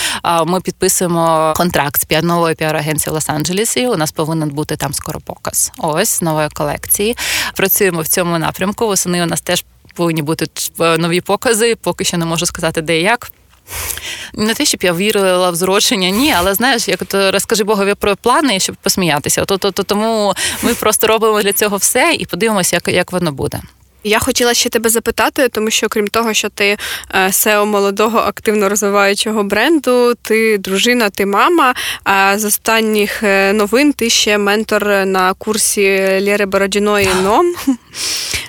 Ми 0.46 0.60
підписуємо 0.60 1.54
контракт 1.56 2.06
з 2.10 2.22
новою 2.22 2.54
піар-агенцією 2.54 3.18
Лос-Анджелесі. 3.18 3.86
У 3.86 3.96
нас 3.96 4.12
повинен 4.12 4.48
бути 4.48 4.76
там 4.76 4.94
скоро 4.94 5.20
показ. 5.20 5.72
Ось 5.78 6.22
нової 6.22 6.48
колекції. 6.48 7.16
Працюємо 7.54 8.00
в 8.00 8.08
цьому 8.08 8.38
напрямку. 8.38 8.86
Восени 8.86 9.22
у 9.22 9.26
нас 9.26 9.40
теж 9.40 9.64
повинні 9.94 10.22
бути 10.22 10.46
нові 10.78 11.20
покази. 11.20 11.76
Поки 11.76 12.04
що 12.04 12.18
не 12.18 12.24
можу 12.24 12.46
сказати, 12.46 12.82
де 12.82 13.00
і 13.00 13.02
як. 13.02 13.30
Не 14.34 14.54
те, 14.54 14.64
щоб 14.64 14.82
я 14.82 14.92
вірила 14.92 15.50
в 15.50 15.54
зурочення, 15.54 16.10
ні, 16.10 16.34
але 16.36 16.54
знаєш, 16.54 16.88
як 16.88 17.04
то 17.04 17.30
розкажи 17.30 17.64
Богові 17.64 17.94
про 17.94 18.16
плани, 18.16 18.60
щоб 18.60 18.76
посміятися. 18.76 19.44
То, 19.44 19.58
то, 19.58 19.70
то 19.70 19.82
Тому 19.82 20.34
ми 20.62 20.74
просто 20.74 21.06
робимо 21.06 21.42
для 21.42 21.52
цього 21.52 21.76
все 21.76 22.16
і 22.18 22.26
подивимося, 22.26 22.76
як, 22.76 22.88
як 22.88 23.12
воно 23.12 23.32
буде. 23.32 23.60
Я 24.06 24.18
хотіла 24.18 24.54
ще 24.54 24.68
тебе 24.68 24.90
запитати, 24.90 25.48
тому 25.48 25.70
що 25.70 25.88
крім 25.88 26.08
того, 26.08 26.34
що 26.34 26.48
ти 26.48 26.76
SEO 27.14 27.62
е, 27.62 27.64
молодого 27.64 28.18
активно 28.18 28.68
розвиваючого 28.68 29.42
бренду, 29.42 30.14
ти 30.22 30.58
дружина, 30.58 31.10
ти 31.10 31.26
мама. 31.26 31.74
А 32.04 32.38
з 32.38 32.44
останніх 32.44 33.22
е, 33.22 33.52
новин 33.52 33.92
ти 33.92 34.10
ще 34.10 34.38
ментор 34.38 34.86
на 35.06 35.34
курсі 35.34 35.82
Лєри 36.22 36.46
Бородіної 36.46 37.08
НОМ. 37.22 37.54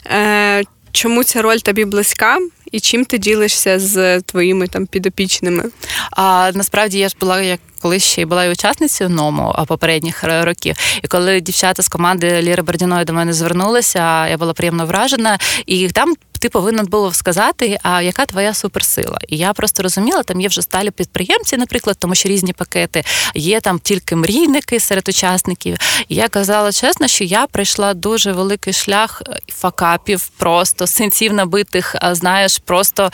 Чому 0.95 1.23
ця 1.23 1.41
роль 1.41 1.58
тобі 1.58 1.86
близька? 1.86 2.38
І 2.71 2.79
чим 2.79 3.05
ти 3.05 3.17
ділишся 3.17 3.79
з 3.79 4.21
твоїми 4.21 4.67
там 4.67 4.86
підопічними? 4.86 5.63
А 6.12 6.51
насправді 6.53 6.99
я 6.99 7.10
ж 7.10 7.15
була 7.19 7.41
як 7.41 7.60
коли 7.81 7.99
ще 7.99 8.21
й 8.21 8.25
була 8.25 8.45
і 8.45 8.51
учасницею 8.51 9.09
ному 9.09 9.65
попередніх 9.67 10.23
років. 10.23 10.75
І 11.03 11.07
коли 11.07 11.41
дівчата 11.41 11.83
з 11.83 11.88
команди 11.88 12.41
Ліри 12.41 12.63
Бердіної 12.63 13.05
до 13.05 13.13
мене 13.13 13.33
звернулися, 13.33 14.27
я 14.27 14.38
була 14.38 14.53
приємно 14.53 14.85
вражена, 14.85 15.39
і 15.65 15.89
там 15.89 16.13
ти 16.39 16.49
повинен 16.49 16.85
був 16.85 17.15
сказати, 17.15 17.77
а 17.83 18.01
яка 18.01 18.25
твоя 18.25 18.53
суперсила? 18.53 19.17
І 19.27 19.38
я 19.38 19.53
просто 19.53 19.83
розуміла, 19.83 20.23
там 20.23 20.41
є 20.41 20.47
вже 20.47 20.61
сталі 20.61 20.91
підприємці, 20.91 21.57
наприклад, 21.57 21.97
тому 21.99 22.15
що 22.15 22.29
різні 22.29 22.53
пакети 22.53 23.03
є 23.35 23.59
там 23.59 23.79
тільки 23.79 24.15
мрійники 24.15 24.79
серед 24.79 25.09
учасників. 25.09 25.77
І 26.09 26.15
я 26.15 26.27
казала 26.27 26.71
чесно, 26.71 27.07
що 27.07 27.23
я 27.23 27.47
пройшла 27.47 27.93
дуже 27.93 28.31
великий 28.31 28.73
шлях 28.73 29.21
е, 29.27 29.39
факапів, 29.47 30.27
просто 30.38 30.88
синців 30.88 31.33
набитих, 31.33 31.95
знаєш, 32.11 32.57
просто 32.65 33.09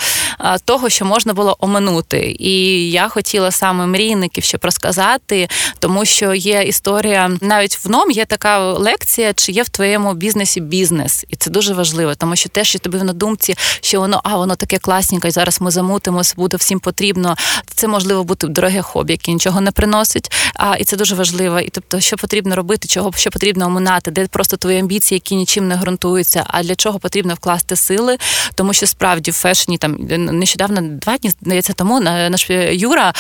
того, 0.66 0.90
що 0.90 1.06
можна 1.06 1.34
було 1.34 1.58
оминути. 1.60 2.36
І 2.40 2.92
я 2.92 3.08
хотіла 3.08 3.52
саме 3.52 3.88
мрійників, 3.88 4.44
щоб 4.44 4.61
розказати, 4.64 5.48
тому 5.80 6.06
що 6.06 6.34
є 6.34 6.64
історія, 6.64 7.32
навіть 7.42 7.80
в 7.86 7.90
ном 7.90 8.12
є 8.12 8.26
така 8.26 8.60
лекція, 8.74 9.34
чи 9.34 9.52
є 9.52 9.64
в 9.64 9.70
твоєму 9.70 10.14
бізнесі 10.14 10.62
бізнес, 10.62 11.26
і 11.30 11.36
це 11.36 11.52
дуже 11.52 11.74
важливо, 11.74 12.16
тому 12.16 12.36
що 12.36 12.50
те, 12.50 12.64
що 12.64 12.80
тобі 12.80 12.98
на 12.98 13.14
думці, 13.14 13.56
що 13.82 14.00
воно 14.00 14.22
а 14.24 14.38
воно 14.38 14.56
таке 14.56 14.78
класненьке, 14.78 15.28
і 15.28 15.32
зараз 15.32 15.62
ми 15.62 15.72
замутимося, 15.72 16.34
буде 16.38 16.58
всім 16.58 16.80
потрібно. 16.80 17.36
Це 17.76 17.88
можливо 17.88 18.24
бути 18.24 18.48
дороге 18.48 18.82
хобі, 18.82 19.14
яке 19.14 19.32
нічого 19.32 19.62
не 19.62 19.72
приносить. 19.72 20.32
А 20.56 20.76
і 20.76 20.84
це 20.84 20.98
дуже 20.98 21.16
важливо. 21.16 21.60
І 21.60 21.70
тобто, 21.70 22.00
що 22.00 22.18
потрібно 22.18 22.56
робити, 22.56 22.88
чого 22.88 23.12
що 23.16 23.30
потрібно 23.30 23.66
оминати, 23.66 24.12
де 24.12 24.28
просто 24.28 24.58
твої 24.58 24.80
амбіції, 24.80 25.16
які 25.16 25.36
нічим 25.36 25.68
не 25.68 25.76
ґрунтуються. 25.76 26.44
А 26.48 26.64
для 26.64 26.76
чого 26.76 27.00
потрібно 27.00 27.34
вкласти 27.34 27.76
сили, 27.76 28.18
тому 28.56 28.74
що 28.74 28.88
справді 28.88 29.32
в 29.32 29.34
фешні 29.34 29.78
там 29.78 29.98
нещодавно 30.18 30.82
два 30.82 31.18
дні 31.18 31.30
здається 31.30 31.74
тому 31.74 32.00
наш 32.00 32.50
Юра, 32.72 33.14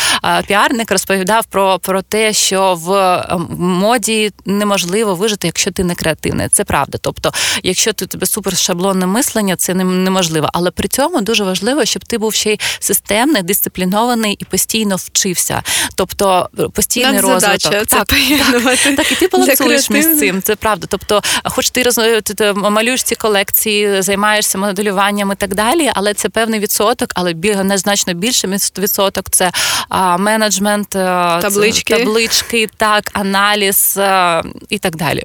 піарник, 0.47 0.91
розповідав 1.21 1.45
про 1.45 1.79
про 1.79 2.01
те, 2.01 2.33
що 2.33 2.75
в 2.75 2.93
ем, 3.29 3.47
моді 3.59 4.31
неможливо 4.45 5.15
вижити, 5.15 5.47
якщо 5.47 5.71
ти 5.71 5.83
не 5.83 5.95
креативний. 5.95 6.47
Це 6.49 6.63
правда. 6.63 6.97
Тобто, 7.01 7.31
якщо 7.63 7.93
ти 7.93 8.05
тебе 8.05 8.25
супер 8.25 8.57
шаблонне 8.57 9.05
мислення, 9.05 9.55
це 9.55 9.73
неможливо. 9.73 10.49
Але 10.53 10.71
при 10.71 10.87
цьому 10.87 11.21
дуже 11.21 11.43
важливо, 11.43 11.85
щоб 11.85 12.05
ти 12.05 12.17
був 12.17 12.33
ще 12.33 12.53
й 12.53 12.59
системний, 12.79 13.41
дисциплінований 13.41 14.33
і 14.39 14.45
постійно 14.45 14.95
вчився. 14.95 15.63
Тобто 15.95 16.49
постійний 16.73 17.11
Нам 17.11 17.21
розвиток. 17.21 17.61
Задача 17.61 17.85
так, 17.85 18.07
так, 18.07 18.95
так, 18.95 19.11
і 19.11 19.15
ти 19.15 19.27
балансуєш 19.27 19.89
між 19.89 20.05
цим. 20.05 20.41
Це 20.41 20.55
правда. 20.55 20.87
Тобто, 20.89 21.21
хоч 21.43 21.69
ти 21.69 21.83
роз 21.83 21.99
ти 22.35 22.53
малюєш 22.53 23.03
ці 23.03 23.15
колекції, 23.15 24.01
займаєшся 24.01 24.57
моделюванням 24.57 25.31
і 25.31 25.35
так 25.35 25.55
далі, 25.55 25.91
але 25.93 26.13
це 26.13 26.29
певний 26.29 26.59
відсоток, 26.59 27.09
але 27.15 27.33
незначно 27.63 28.13
більше 28.13 28.47
відсоток 28.77 29.29
це 29.29 29.51
а, 29.89 30.17
менеджмент, 30.17 30.95
е, 30.95 31.10
таблички, 31.41 31.93
це, 31.93 31.99
таблички, 31.99 32.69
так, 32.77 33.09
аналіз 33.13 33.95
е, 33.97 34.43
і 34.69 34.77
так 34.79 34.95
далі. 34.95 35.23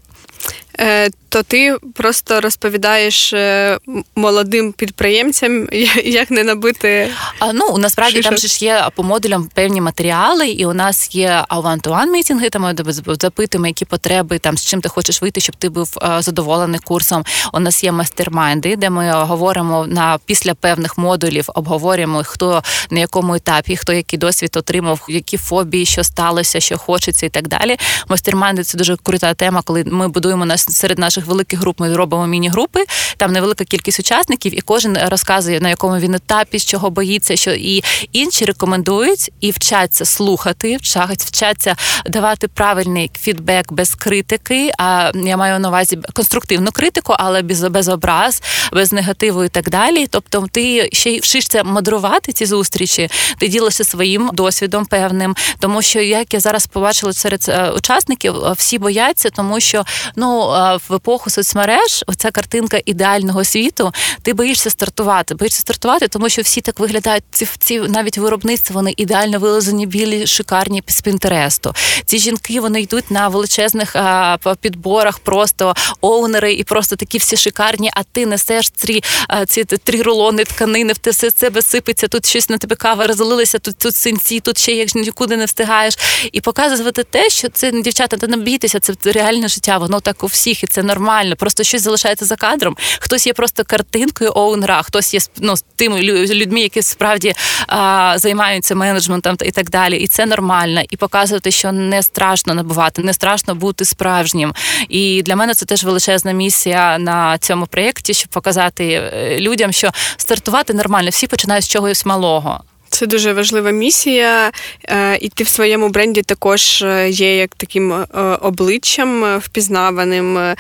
Е, 0.81 1.11
то 1.29 1.43
ти 1.43 1.77
просто 1.95 2.41
розповідаєш 2.41 3.33
е, 3.33 3.79
молодим 4.17 4.73
підприємцям, 4.73 5.69
як 6.05 6.31
не 6.31 6.45
набити. 6.45 7.11
А, 7.39 7.53
Ну 7.53 7.79
насправді 7.79 8.17
шишок. 8.17 8.31
там 8.31 8.39
ж 8.39 8.65
є 8.65 8.89
по 8.95 9.03
модулям 9.03 9.49
певні 9.55 9.81
матеріали, 9.81 10.49
і 10.49 10.67
у 10.67 10.73
нас 10.73 11.15
є 11.15 11.45
one-to-one 11.51 12.07
мітинги, 12.07 12.51
там 12.51 12.75
запитуємо, 13.07 13.67
які 13.67 13.85
потреби, 13.85 14.39
там 14.39 14.59
з 14.59 14.65
чим 14.65 14.81
ти 14.81 14.89
хочеш 14.89 15.23
вийти, 15.23 15.41
щоб 15.41 15.57
ти 15.57 15.69
був 15.69 15.99
е, 16.03 16.23
задоволений 16.23 16.81
курсом. 16.81 17.25
У 17.53 17.61
нас 17.61 17.85
є 17.85 17.93
мастермайнди, 17.93 18.77
де 18.77 18.91
ми 18.91 19.11
говоримо 19.12 19.87
на 19.87 20.19
після 20.27 20.55
певних 20.55 20.99
модулів, 20.99 21.45
обговорюємо, 21.55 22.23
хто 22.25 22.62
на 22.91 23.01
якому 23.01 23.35
етапі, 23.35 23.77
хто 23.77 23.93
який 23.93 24.19
досвід 24.19 24.57
отримав, 24.57 25.07
які 25.09 25.37
фобії, 25.37 25.87
що 25.87 26.05
сталося, 26.05 26.61
що 26.61 26.79
хочеться, 26.79 27.27
і 27.27 27.29
так 27.29 27.49
далі. 27.49 27.77
Мастермайнди 28.09 28.65
це 28.65 28.79
дуже 28.79 28.97
крута 28.97 29.35
тема, 29.35 29.62
коли 29.62 29.85
ми 29.85 30.09
будуємо 30.09 30.47
нас 30.47 30.65
серед 30.68 30.98
наших 30.98 31.26
великих 31.26 31.61
груп. 31.61 31.81
Ми 31.81 31.96
робимо 31.96 32.26
міні-групи, 32.26 32.85
там 33.16 33.33
невелика 33.33 33.64
кількість 33.64 34.00
учасників, 34.00 34.59
і 34.59 34.61
кожен 34.61 34.98
розказує 35.09 35.61
на 35.61 35.68
якому 35.68 35.98
він 35.98 36.14
етапі, 36.14 36.59
з 36.59 36.64
чого 36.64 36.90
боїться, 36.90 37.37
що 37.37 37.50
і 37.50 37.85
інші 38.12 38.44
рекомендують 38.44 39.33
і 39.40 39.50
вчаться 39.50 40.05
слухати, 40.05 40.79
вчаться 41.16 41.76
давати 42.07 42.48
правильний 42.48 43.11
фідбек 43.20 43.72
без 43.72 43.94
критики. 43.94 44.72
А 44.79 45.12
я 45.14 45.37
маю 45.37 45.59
на 45.59 45.68
увазі 45.68 45.98
конструктивну 46.12 46.70
критику, 46.72 47.14
але 47.18 47.42
без 47.42 47.62
без 47.62 47.88
образ, 47.88 48.42
без 48.72 48.92
негативу 48.92 49.44
і 49.44 49.48
так 49.48 49.70
далі. 49.70 50.07
Тобто, 50.07 50.46
ти 50.52 50.88
ще 50.92 51.11
й 51.11 51.20
вчишся 51.20 51.64
мудрувати 51.64 52.33
ці 52.33 52.46
зустрічі, 52.46 53.09
ти 53.38 53.48
ділишся 53.48 53.85
своїм 53.85 54.31
досвідом 54.33 54.87
певним, 54.87 55.37
тому 55.59 55.83
що 55.83 56.00
як 56.00 56.35
я 56.35 56.40
зараз 56.40 56.66
побачила 56.66 57.12
серед 57.12 57.46
е, 57.48 57.70
учасників, 57.70 58.35
всі 58.57 58.79
бояться, 58.79 59.31
тому 59.31 59.61
що 59.61 59.85
ну 60.16 60.56
в 60.88 60.95
епоху 60.95 61.31
соцмереж, 61.31 62.05
оця 62.07 62.31
картинка 62.31 62.81
ідеального 62.87 63.45
світу, 63.45 63.92
ти 64.23 64.33
боїшся 64.33 64.71
стартувати. 64.71 65.35
Боїшся 65.35 65.61
стартувати, 65.61 66.09
тому 66.09 66.29
що 66.29 66.42
всі 66.42 66.61
так 66.61 66.81
виглядають. 66.81 67.25
Ці 67.31 67.49
ці 67.59 67.81
навіть 67.81 68.19
виробництва 68.19 68.75
вони 68.75 68.95
ідеально 68.97 69.38
вилазені, 69.38 69.87
білі, 69.87 70.27
шикарні 70.27 70.83
з 70.87 71.01
Пінтересту. 71.01 71.75
Ці 72.05 72.19
жінки 72.19 72.61
вони 72.61 72.81
йдуть 72.81 73.11
на 73.11 73.29
величезних 73.29 73.97
а, 73.97 74.38
підборах, 74.61 75.19
просто 75.19 75.75
оунери 76.01 76.53
і 76.53 76.64
просто 76.64 76.97
такі 76.97 77.19
всі 77.19 77.37
шикарні. 77.37 77.90
А 77.95 78.03
ти 78.03 78.27
несеш 78.27 78.73
ці, 78.77 79.03
ці 79.47 79.64
три 79.64 80.03
рулони 80.03 80.45
тканини, 80.45 80.92
в 80.92 81.11
все 81.11 81.31
себе 81.31 81.62
сипеться. 81.62 82.09
Тут 82.09 82.27
щось 82.27 82.49
на 82.49 82.59
тебе 82.59 82.77
кава 82.77 83.07
розлилися, 83.07 83.59
тут 83.59 83.79
тут 83.79 83.95
синці, 83.95 84.40
тут 84.40 84.59
ще 84.59 84.73
як 84.73 84.95
нікуди 84.95 85.37
не 85.37 85.45
встигаєш. 85.45 85.99
І 86.33 86.40
показувати 86.40 87.05
те, 87.05 87.31
що 87.31 87.49
це 87.49 87.73
дівчата, 87.73 88.27
не 88.27 88.37
бійтеся, 88.37 88.81
це 88.81 89.12
реальне 89.12 89.49
життя. 89.49 89.79
Воно 89.79 90.01
так 90.01 90.25
у 90.25 90.27
всіх, 90.27 90.45
і 90.50 90.66
це 90.66 90.82
нормально. 90.82 91.37
Просто 91.37 91.64
щось 91.64 91.82
залишається 91.82 92.24
за 92.24 92.37
кадром. 92.37 92.76
Хтось 93.00 93.26
є 93.26 93.32
просто 93.32 93.64
картинкою 93.64 94.32
оунера, 94.35 94.82
хтось 94.82 95.14
є 95.14 95.20
ну, 95.40 95.54
тими 95.76 96.02
людьми, 96.02 96.61
які 96.61 96.82
справді 96.82 97.35
а, 97.68 98.14
займаються 98.18 98.74
менеджментом 98.74 99.37
і 99.44 99.50
так 99.50 99.70
далі. 99.70 99.96
І 99.96 100.06
це 100.06 100.26
нормально. 100.26 100.82
І 100.90 100.96
показувати, 100.96 101.50
що 101.50 101.72
не 101.72 102.02
страшно 102.02 102.54
набувати, 102.54 103.02
не 103.02 103.12
страшно 103.12 103.54
бути 103.54 103.85
справжнім. 103.85 104.54
І 104.88 105.22
для 105.22 105.37
мене 105.37 105.54
це 105.54 105.66
теж 105.66 105.85
величезна 105.85 106.32
місія 106.32 106.98
на 106.98 107.38
цьому 107.38 107.66
проєкті, 107.66 108.14
щоб 108.14 108.28
показати 108.28 108.85
е, 108.88 109.40
людям, 109.40 109.72
що 109.72 109.90
стартувати 110.16 110.74
нормально, 110.74 111.11
всі 111.11 111.26
починають 111.26 111.64
з 111.64 111.68
чогось 111.68 112.06
малого. 112.06 112.61
Це 112.90 113.07
дуже 113.07 113.33
важлива 113.33 113.70
місія, 113.70 114.51
е, 114.88 115.18
і 115.20 115.29
ти 115.29 115.44
в 115.44 115.49
своєму 115.49 115.88
бренді 115.88 116.22
також 116.22 116.83
е, 116.83 117.11
є 117.11 117.37
як 117.37 117.55
таким 117.57 117.92
е, 117.92 118.05
обличчям 118.40 119.38
впізнаваним. 119.38 120.55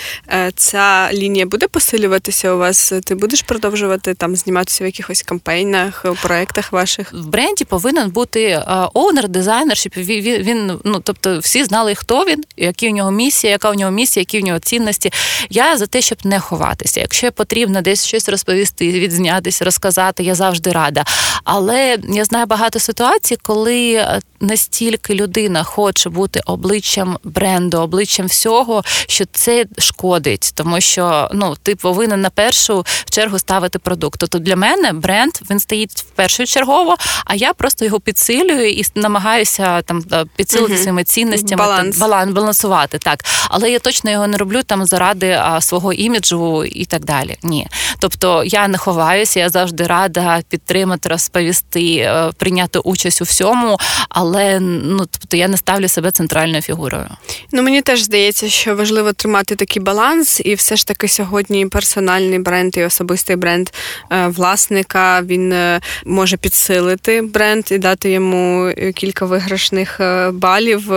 Ця 0.56 1.08
лінія 1.12 1.46
буде 1.46 1.68
посилюватися 1.68 2.52
у 2.52 2.58
вас? 2.58 2.92
Ти 3.04 3.14
будеш 3.14 3.42
продовжувати 3.42 4.14
там 4.14 4.36
зніматися 4.36 4.84
в 4.84 4.86
якихось 4.86 5.22
кампейнах, 5.22 6.06
проектах 6.22 6.72
ваших? 6.72 7.12
В 7.12 7.26
бренді 7.26 7.64
повинен 7.64 8.10
бути 8.10 8.62
оунер, 8.94 9.28
дизайнер, 9.28 9.76
щоб 9.76 9.92
він 9.96 10.80
ну 10.84 11.00
тобто 11.04 11.38
всі 11.38 11.64
знали, 11.64 11.94
хто 11.94 12.24
він, 12.24 12.44
які 12.56 12.88
у 12.88 12.92
нього 12.92 13.10
місія, 13.10 13.50
яка 13.50 13.70
у 13.70 13.74
нього 13.74 13.90
місія, 13.90 14.20
які 14.20 14.40
у 14.40 14.46
нього 14.46 14.58
цінності. 14.58 15.12
Я 15.50 15.76
за 15.76 15.86
те, 15.86 16.00
щоб 16.00 16.18
не 16.24 16.40
ховатися. 16.40 17.00
Якщо 17.00 17.32
потрібно 17.32 17.82
десь 17.82 18.06
щось 18.06 18.28
розповісти, 18.28 18.92
відзнятися, 18.92 19.64
розказати, 19.64 20.22
я 20.22 20.34
завжди 20.34 20.72
рада. 20.72 21.04
Але 21.44 21.98
я 22.16 22.24
знаю 22.24 22.46
багато 22.46 22.78
ситуацій, 22.80 23.36
коли 23.42 23.92
е, 23.92 24.20
настільки 24.40 25.14
людина 25.14 25.62
хоче 25.62 26.08
бути 26.08 26.40
обличчям 26.46 27.18
бренду, 27.24 27.78
обличчям 27.78 28.26
всього, 28.26 28.82
що 29.08 29.24
це 29.32 29.64
шкодить, 29.78 30.50
тому 30.54 30.80
що 30.80 31.28
ну 31.32 31.56
ти 31.62 31.76
повинен 31.76 32.20
на 32.20 32.30
першу 32.30 32.86
чергу 33.10 33.38
ставити 33.38 33.78
продукт. 33.78 34.20
Тобто 34.20 34.38
для 34.38 34.56
мене 34.56 34.92
бренд 34.92 35.32
він 35.50 35.60
стоїть 35.60 35.92
в 35.92 36.02
першу 36.02 36.46
чергово, 36.46 36.96
а 37.24 37.34
я 37.34 37.52
просто 37.52 37.84
його 37.84 38.00
підсилюю 38.00 38.70
і 38.70 38.84
намагаюся 38.94 39.82
там 39.82 40.04
е, 40.12 40.24
підсилити 40.36 40.72
угу. 40.72 40.82
своїми 40.82 41.04
цінностями 41.04 41.62
баланс. 41.62 41.98
баланс 41.98 42.32
балансувати. 42.32 42.98
Так, 42.98 43.24
але 43.48 43.70
я 43.70 43.78
точно 43.78 44.10
його 44.10 44.26
не 44.26 44.36
роблю 44.36 44.62
там 44.62 44.86
заради 44.86 45.30
а, 45.30 45.60
свого 45.60 45.92
іміджу 45.92 46.64
і 46.64 46.84
так 46.84 47.04
далі. 47.04 47.36
Ні, 47.42 47.68
тобто 47.98 48.44
я 48.44 48.68
не 48.68 48.78
ховаюся, 48.78 49.40
я 49.40 49.48
завжди 49.48 49.84
рада 49.84 50.42
підтримати, 50.48 51.08
розповісти. 51.08 52.05
Е, 52.06 52.32
прийняти 52.36 52.78
участь 52.78 53.20
у 53.20 53.24
всьому, 53.24 53.78
але 54.08 54.60
ну 54.60 55.06
тобто 55.10 55.36
я 55.36 55.48
не 55.48 55.56
ставлю 55.56 55.88
себе 55.88 56.10
центральною 56.10 56.62
фігурою. 56.62 57.08
Ну 57.52 57.62
мені 57.62 57.82
теж 57.82 58.02
здається, 58.02 58.48
що 58.48 58.76
важливо 58.76 59.12
тримати 59.12 59.56
такий 59.56 59.82
баланс, 59.82 60.40
і 60.44 60.54
все 60.54 60.76
ж 60.76 60.86
таки 60.86 61.08
сьогодні 61.08 61.66
персональний 61.66 62.38
бренд 62.38 62.76
і 62.76 62.84
особистий 62.84 63.36
бренд 63.36 63.70
е, 64.12 64.26
власника 64.26 65.22
він 65.22 65.52
е, 65.52 65.80
може 66.04 66.36
підсилити 66.36 67.22
бренд 67.22 67.64
і 67.70 67.78
дати 67.78 68.10
йому 68.10 68.72
кілька 68.94 69.26
виграшних 69.26 70.00
балів, 70.32 70.92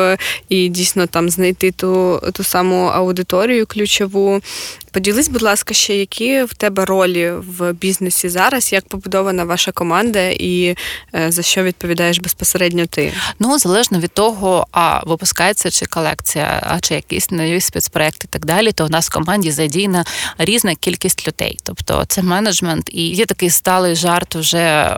і 0.49 0.67
дійсно 0.67 1.07
там 1.07 1.29
знайти 1.29 1.71
ту, 1.71 2.21
ту 2.33 2.43
саму 2.43 2.85
аудиторію 2.85 3.65
ключову. 3.65 4.41
Поділись, 4.91 5.29
будь 5.29 5.41
ласка, 5.41 5.73
ще 5.73 5.95
які 5.95 6.43
в 6.43 6.53
тебе 6.53 6.85
ролі 6.85 7.31
в 7.31 7.73
бізнесі 7.73 8.29
зараз, 8.29 8.73
як 8.73 8.87
побудована 8.87 9.43
ваша 9.43 9.71
команда 9.71 10.29
і 10.29 10.75
за 11.27 11.41
що 11.41 11.63
відповідаєш 11.63 12.19
безпосередньо 12.19 12.85
ти? 12.85 13.13
Ну 13.39 13.59
залежно 13.59 13.99
від 13.99 14.11
того, 14.11 14.67
а 14.71 15.01
випускається 15.05 15.71
чи 15.71 15.85
колекція, 15.85 16.63
а 16.63 16.79
чи 16.79 16.93
якісь 16.93 17.31
нові 17.31 17.61
спецпроекти 17.61 18.27
і 18.29 18.31
так 18.31 18.45
далі, 18.45 18.71
то 18.71 18.85
у 18.85 18.89
нас 18.89 19.07
в 19.07 19.13
команді 19.13 19.51
задійна 19.51 20.05
різна 20.37 20.75
кількість 20.75 21.27
людей. 21.27 21.57
Тобто 21.63 22.05
це 22.07 22.21
менеджмент, 22.21 22.89
і 22.93 23.07
є 23.07 23.25
такий 23.25 23.49
сталий 23.49 23.95
жарт, 23.95 24.35
вже 24.35 24.95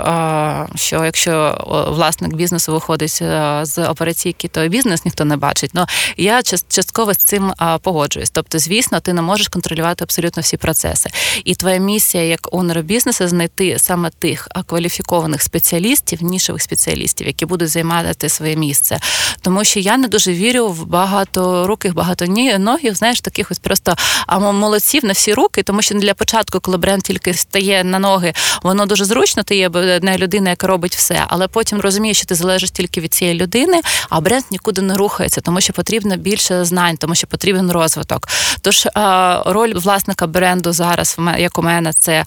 що 0.76 1.06
якщо 1.06 1.66
власник 1.92 2.34
бізнесу 2.34 2.72
виходить 2.72 3.20
е, 3.22 3.60
з 3.64 3.88
операційки, 3.88 4.48
то 4.48 4.68
бізнес 4.68 5.06
ніхто 5.06 5.26
не 5.26 5.38
бачить. 5.38 5.72
Ну 5.74 5.86
я 6.18 6.42
частково 6.44 7.14
з 7.14 7.18
цим 7.18 7.54
погоджуюсь. 7.82 8.30
Тобто, 8.30 8.60
звісно, 8.60 9.00
ти 9.00 9.14
не 9.14 9.22
можеш 9.22 9.48
контролювати 9.48 10.04
абсолютно 10.04 10.42
всі 10.42 10.58
процеси. 10.58 11.10
І 11.46 11.56
твоя 11.56 11.78
місія 11.78 12.24
як 12.24 12.56
онора 12.56 12.82
бізнесу 12.82 13.28
знайти 13.28 13.80
саме 13.80 14.10
тих 14.10 14.48
кваліфікованих 14.66 15.42
спеціалістів, 15.42 15.91
нішевих 16.22 16.62
спеціалістів, 16.62 17.28
які 17.28 17.46
будуть 17.46 17.70
займати 17.70 18.30
своє 18.30 18.56
місце. 18.56 19.00
Тому 19.42 19.64
що 19.64 19.80
я 19.80 19.98
не 19.98 20.08
дуже 20.08 20.34
вірю 20.34 20.68
в 20.68 20.86
багато 20.86 21.68
руких, 21.68 21.94
багато 21.94 22.26
ногів, 22.60 22.96
знаєш, 22.96 23.22
таких 23.22 23.52
ось 23.52 23.60
просто 23.60 23.96
молодців 24.40 25.06
на 25.06 25.14
всі 25.14 25.34
руки, 25.34 25.64
тому 25.64 25.82
що 25.82 25.96
для 25.96 26.14
початку, 26.14 26.60
коли 26.60 26.78
бренд 26.78 27.04
тільки 27.04 27.34
стає 27.34 27.84
на 27.84 28.00
ноги, 28.00 28.34
воно 28.64 28.86
дуже 28.86 29.06
зручно, 29.06 29.44
ти 29.44 29.56
є 29.56 29.68
одна 29.68 30.18
людина, 30.18 30.50
яка 30.50 30.68
робить 30.68 30.96
все, 30.96 31.24
але 31.28 31.48
потім 31.48 31.80
розумієш, 31.80 32.18
що 32.18 32.26
ти 32.26 32.36
залежиш 32.36 32.72
тільки 32.72 33.02
від 33.02 33.14
цієї 33.14 33.40
людини, 33.40 33.82
а 34.10 34.22
бренд 34.22 34.44
нікуди 34.52 34.82
не 34.82 34.98
рухається, 34.98 35.42
тому 35.42 35.62
що 35.62 35.74
потрібно 35.74 36.18
більше 36.18 36.66
знань, 36.66 36.98
тому 36.98 37.16
що 37.16 37.28
потрібен 37.28 37.72
розвиток. 37.72 38.28
Тож 38.62 38.88
роль 39.46 39.74
власника 39.74 40.28
бренду 40.28 40.74
зараз 40.74 41.18
як 41.38 41.60
у 41.60 41.62
мене, 41.62 41.94
це 41.94 42.26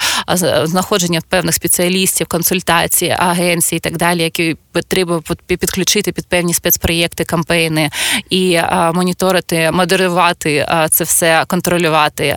знаходження 0.64 1.20
певних 1.28 1.54
спеціалістів, 1.54 2.26
консультації, 2.26 3.16
агенцій 3.54 3.76
і 3.76 3.78
так 3.78 3.96
далі, 3.96 4.22
які 4.22 4.56
треба 4.88 5.22
підключити 5.46 6.12
під 6.12 6.26
певні 6.26 6.54
спецпроєкти, 6.54 7.24
кампейни 7.24 7.90
і 8.30 8.60
моніторити, 8.94 9.70
модерувати 9.70 10.66
це 10.90 11.04
все, 11.04 11.44
контролювати, 11.46 12.36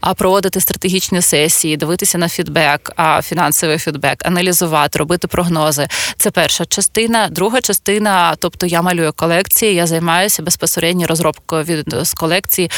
а 0.00 0.14
проводити 0.14 0.60
стратегічні 0.60 1.22
сесії, 1.22 1.76
дивитися 1.76 2.18
на 2.18 2.28
фідбек, 2.28 2.92
фінансовий 3.22 3.78
фідбек, 3.78 4.26
аналізувати, 4.26 4.98
робити 4.98 5.28
прогнози. 5.28 5.88
Це 6.16 6.30
перша 6.30 6.64
частина. 6.64 7.28
Друга 7.28 7.60
частина, 7.60 8.34
тобто 8.38 8.66
я 8.66 8.82
малюю 8.82 9.12
колекції, 9.12 9.74
я 9.74 9.86
займаюся 9.86 10.42
безпосередньо 10.42 11.06
розробкою 11.06 11.64
від 11.64 11.94
з 12.02 12.14
колекції 12.14 12.70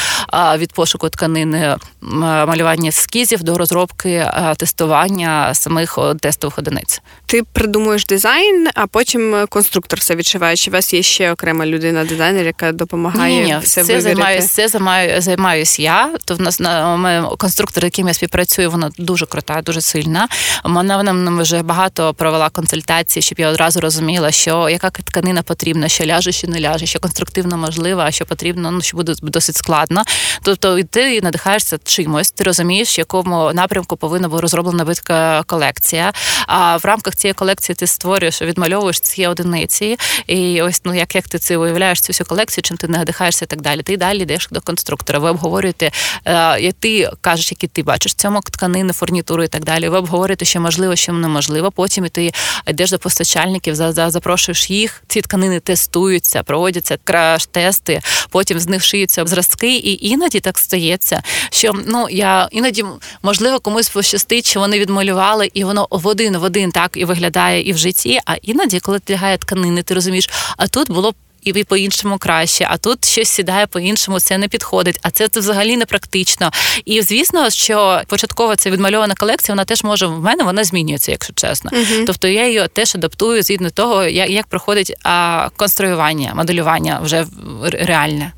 від 0.57 0.73
пошуку 0.73 1.09
тканин 1.09 1.75
малювання 2.01 2.89
ескізів 2.89 3.43
до 3.43 3.57
розробки 3.57 4.09
е, 4.09 4.55
тестування 4.57 5.53
самих 5.53 5.97
тестових 6.19 6.57
одиниць. 6.57 7.01
Ти 7.25 7.43
придумуєш 7.61 8.05
дизайн, 8.05 8.67
а 8.75 8.87
потім 8.87 9.45
конструктор 9.49 9.99
все 9.99 10.15
відчуває. 10.15 10.55
Чи 10.55 10.71
у 10.71 10.73
вас 10.73 10.93
є 10.93 11.03
ще 11.03 11.31
окрема 11.31 11.65
людина, 11.65 12.05
дизайнер, 12.05 12.45
яка 12.45 12.71
допомагає 12.71 13.43
Ні, 13.43 13.57
все 13.63 13.83
це 13.83 14.01
займаюся, 14.01 14.47
це 14.47 14.67
займаю, 14.67 15.21
займаюсь 15.21 15.79
я. 15.79 16.09
То 16.25 16.35
в 16.35 16.41
нас 16.41 16.59
ми, 16.97 17.29
конструктор, 17.37 17.83
яким 17.83 18.07
я 18.07 18.13
співпрацюю, 18.13 18.71
вона 18.71 18.91
дуже 18.97 19.25
крута, 19.25 19.61
дуже 19.61 19.81
сильна. 19.81 20.27
Вона 20.63 20.97
вона 20.97 21.41
вже 21.41 21.63
багато 21.63 22.13
провела 22.13 22.49
консультації, 22.49 23.23
щоб 23.23 23.39
я 23.39 23.49
одразу 23.49 23.79
розуміла, 23.79 24.31
що 24.31 24.69
яка 24.69 24.89
тканина 24.89 25.43
потрібна, 25.43 25.87
що 25.87 26.05
ляже, 26.05 26.31
що 26.31 26.47
не 26.47 26.61
ляже, 26.61 26.85
що 26.85 26.99
конструктивно 26.99 27.57
можливо, 27.57 28.01
а 28.01 28.11
що 28.11 28.25
потрібно, 28.25 28.71
ну 28.71 28.81
що 28.81 28.97
буде 28.97 29.13
досить 29.21 29.55
складно. 29.55 30.03
Тобто 30.43 30.83
ти 30.83 31.21
надихаєшся 31.21 31.77
чимось, 31.83 32.31
ти 32.31 32.43
розумієш, 32.43 32.97
в 32.97 32.99
якому 32.99 33.53
напрямку 33.53 33.97
повинна 33.97 34.27
бути 34.27 34.41
розроблена 34.41 34.85
битка 34.85 35.43
колекція. 35.43 36.13
А 36.47 36.77
в 36.77 36.85
рамках 36.85 37.15
цієї 37.15 37.33
колекції 37.33 37.50
ти 37.55 37.87
створюєш, 37.87 38.41
відмальовуєш 38.41 38.99
ці 38.99 39.27
одиниці, 39.27 39.97
і 40.27 40.61
ось 40.61 40.81
ну 40.85 40.93
як 40.93 41.15
як 41.15 41.27
ти 41.27 41.39
це 41.39 41.57
уявляєш 41.57 42.01
цю 42.01 42.07
всю 42.13 42.27
колекцію, 42.27 42.63
чим 42.63 42.77
ти 42.77 42.87
надихаєшся 42.87 43.45
і 43.45 43.47
так 43.47 43.61
далі. 43.61 43.81
Ти 43.83 43.97
далі 43.97 44.21
йдеш 44.21 44.47
до 44.51 44.61
конструктора. 44.61 45.19
Ви 45.19 45.29
обговорюєте, 45.29 45.91
е, 46.25 46.71
ти 46.71 47.09
кажеш, 47.21 47.51
які 47.51 47.67
ти 47.67 47.83
бачиш 47.83 48.13
цьому 48.13 48.41
тканини, 48.41 48.93
фурнітуру 48.93 49.43
і 49.43 49.47
так 49.47 49.63
далі. 49.63 49.89
Ви 49.89 49.97
обговорюєте, 49.97 50.45
що 50.45 50.61
можливо, 50.61 50.95
що 50.95 51.13
неможливо. 51.13 51.71
Потім 51.71 52.05
і 52.05 52.09
ти 52.09 52.31
йдеш 52.67 52.91
до 52.91 52.99
постачальників, 52.99 53.75
за, 53.75 53.91
за 53.91 54.09
запрошуєш 54.09 54.69
їх. 54.69 55.03
Ці 55.07 55.21
тканини 55.21 55.59
тестуються, 55.59 56.43
проводяться 56.43 56.97
краш-тести, 57.05 58.01
потім 58.29 58.59
з 58.59 58.67
них 58.67 58.83
шиються 58.83 59.25
зразки, 59.25 59.75
і 59.75 60.07
іноді 60.07 60.39
так 60.39 60.57
стається, 60.57 61.23
що 61.49 61.73
ну 61.87 62.07
я 62.09 62.47
іноді 62.51 62.85
можливо 63.21 63.59
комусь 63.59 63.89
пощастить, 63.89 64.45
що 64.45 64.59
вони 64.59 64.79
відмалювали, 64.79 65.49
і 65.53 65.63
воно 65.63 65.87
в 65.91 66.07
один 66.07 66.37
в 66.37 66.43
один 66.43 66.71
так 66.71 66.91
і 66.97 67.05
виглядає 67.05 67.40
і 67.49 67.73
в 67.73 67.77
житті. 67.77 68.19
А 68.25 68.35
іноді, 68.41 68.79
коли 68.79 68.99
ти 68.99 69.13
лягає 69.13 69.37
тканини, 69.37 69.83
ти 69.83 69.93
розумієш, 69.93 70.29
а 70.57 70.67
тут 70.67 70.91
було 70.91 71.13
і 71.43 71.63
по-іншому 71.63 72.17
краще, 72.17 72.67
а 72.69 72.77
тут 72.77 73.05
щось 73.05 73.29
сідає 73.29 73.67
по-іншому, 73.67 74.19
це 74.19 74.37
не 74.37 74.47
підходить, 74.47 74.99
а 75.01 75.11
це, 75.11 75.29
взагалі 75.35 75.77
не 75.77 75.85
практично. 75.85 76.51
І 76.85 77.01
звісно, 77.01 77.49
що 77.49 78.01
початково 78.07 78.55
це 78.55 78.71
відмальована 78.71 79.15
колекція, 79.15 79.53
вона 79.53 79.65
теж 79.65 79.83
може 79.83 80.05
в 80.05 80.19
мене 80.19 80.43
вона 80.43 80.63
змінюється, 80.63 81.11
якщо 81.11 81.33
чесно. 81.33 81.71
uh 81.71 82.05
Тобто 82.05 82.27
я 82.27 82.47
її 82.47 82.67
теж 82.73 82.95
адаптую 82.95 83.43
згідно 83.43 83.69
того, 83.69 84.03
як 84.03 84.29
як 84.29 84.47
проходить 84.47 84.93
а, 85.03 85.49
конструювання, 85.55 86.33
моделювання 86.35 86.99
вже 87.03 87.25
реальне. 87.71 88.31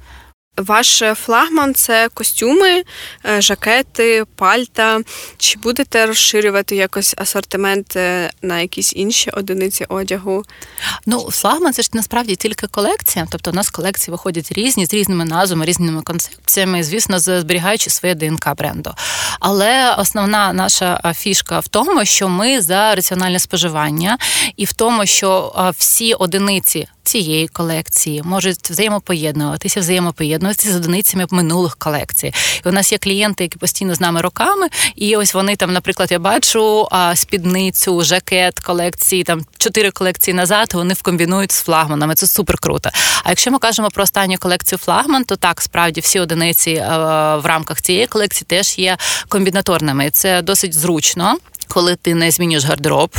Ваш 0.58 1.04
флагман 1.16 1.74
це 1.74 2.10
костюми, 2.14 2.84
е, 3.26 3.42
жакети, 3.42 4.24
пальта. 4.36 5.02
Чи 5.38 5.60
будете 5.60 6.06
розширювати 6.06 6.76
якось 6.76 7.16
асортимент 7.18 7.96
е, 7.96 8.32
на 8.42 8.60
якісь 8.60 8.94
інші 8.96 9.30
одиниці 9.30 9.86
одягу? 9.90 10.44
Ну, 11.06 11.30
флагман 11.32 11.74
це 11.74 11.82
ж 11.82 11.90
насправді 11.94 12.36
тільки 12.36 12.68
колекція. 12.68 13.28
Тобто 13.32 13.52
у 13.52 13.54
нас 13.54 13.70
колекції 13.70 14.12
виходять 14.12 14.52
різні 14.52 14.86
з 14.86 14.94
різними 14.94 15.26
назвами, 15.26 15.66
різними 15.66 16.02
концепціями, 16.02 16.84
звісно, 16.84 17.20
зберігаючи 17.20 17.90
своє 17.90 18.16
ДНК 18.16 18.56
бренду. 18.58 18.94
Але 19.40 19.96
основна 19.96 20.54
наша 20.54 21.14
фішка 21.16 21.60
в 21.60 21.68
тому, 21.68 22.06
що 22.06 22.30
ми 22.30 22.62
за 22.62 22.96
раціональне 22.96 23.40
споживання, 23.40 24.18
і 24.58 24.66
в 24.66 24.74
тому, 24.74 25.06
що 25.06 25.54
всі 25.78 26.14
одиниці 26.14 26.88
цієї 27.04 27.48
колекції 27.48 28.22
можуть 28.24 28.70
взаємопоєднуватися, 28.70 29.80
взаємопоєднуватися 29.80 30.43
з 30.54 30.76
одиницями 30.76 31.26
минулих 31.30 31.76
колекцій. 31.76 32.34
І 32.66 32.70
у 32.70 32.72
нас 32.72 32.92
є 32.92 32.98
клієнти, 32.98 33.44
які 33.44 33.58
постійно 33.58 33.96
з 33.96 34.02
нами 34.02 34.22
роками, 34.22 34.68
і 34.96 35.16
ось 35.16 35.34
вони 35.34 35.56
там, 35.56 35.74
наприклад, 35.74 36.12
я 36.12 36.20
бачу 36.20 36.88
а, 36.92 37.16
спідницю, 37.16 38.04
жакет 38.04 38.60
колекції, 38.60 39.24
там 39.24 39.46
чотири 39.58 39.92
колекції 39.92 40.34
назад. 40.34 40.74
Вони 40.74 40.94
вкомбінують 40.94 41.52
з 41.52 41.62
флагманами. 41.62 42.16
Це 42.16 42.28
супер 42.28 42.58
круто. 42.58 42.90
А 43.24 43.30
якщо 43.30 43.52
ми 43.52 43.60
кажемо 43.60 43.90
про 43.90 44.04
останню 44.04 44.38
колекцію 44.38 44.80
флагман, 44.80 45.24
то 45.24 45.36
так 45.36 45.62
справді 45.62 46.02
всі 46.02 46.20
одиниці 46.20 46.84
а, 46.88 47.38
в 47.38 47.46
рамках 47.46 47.82
цієї 47.82 48.08
колекції 48.08 48.46
теж 48.50 48.80
є 48.80 48.98
комбінаторними. 49.30 50.10
Це 50.10 50.42
досить 50.42 50.74
зручно 50.74 51.38
коли 51.68 51.96
ти 51.96 52.16
не 52.16 52.32
змінюєш 52.32 52.66
гардероб. 52.66 53.16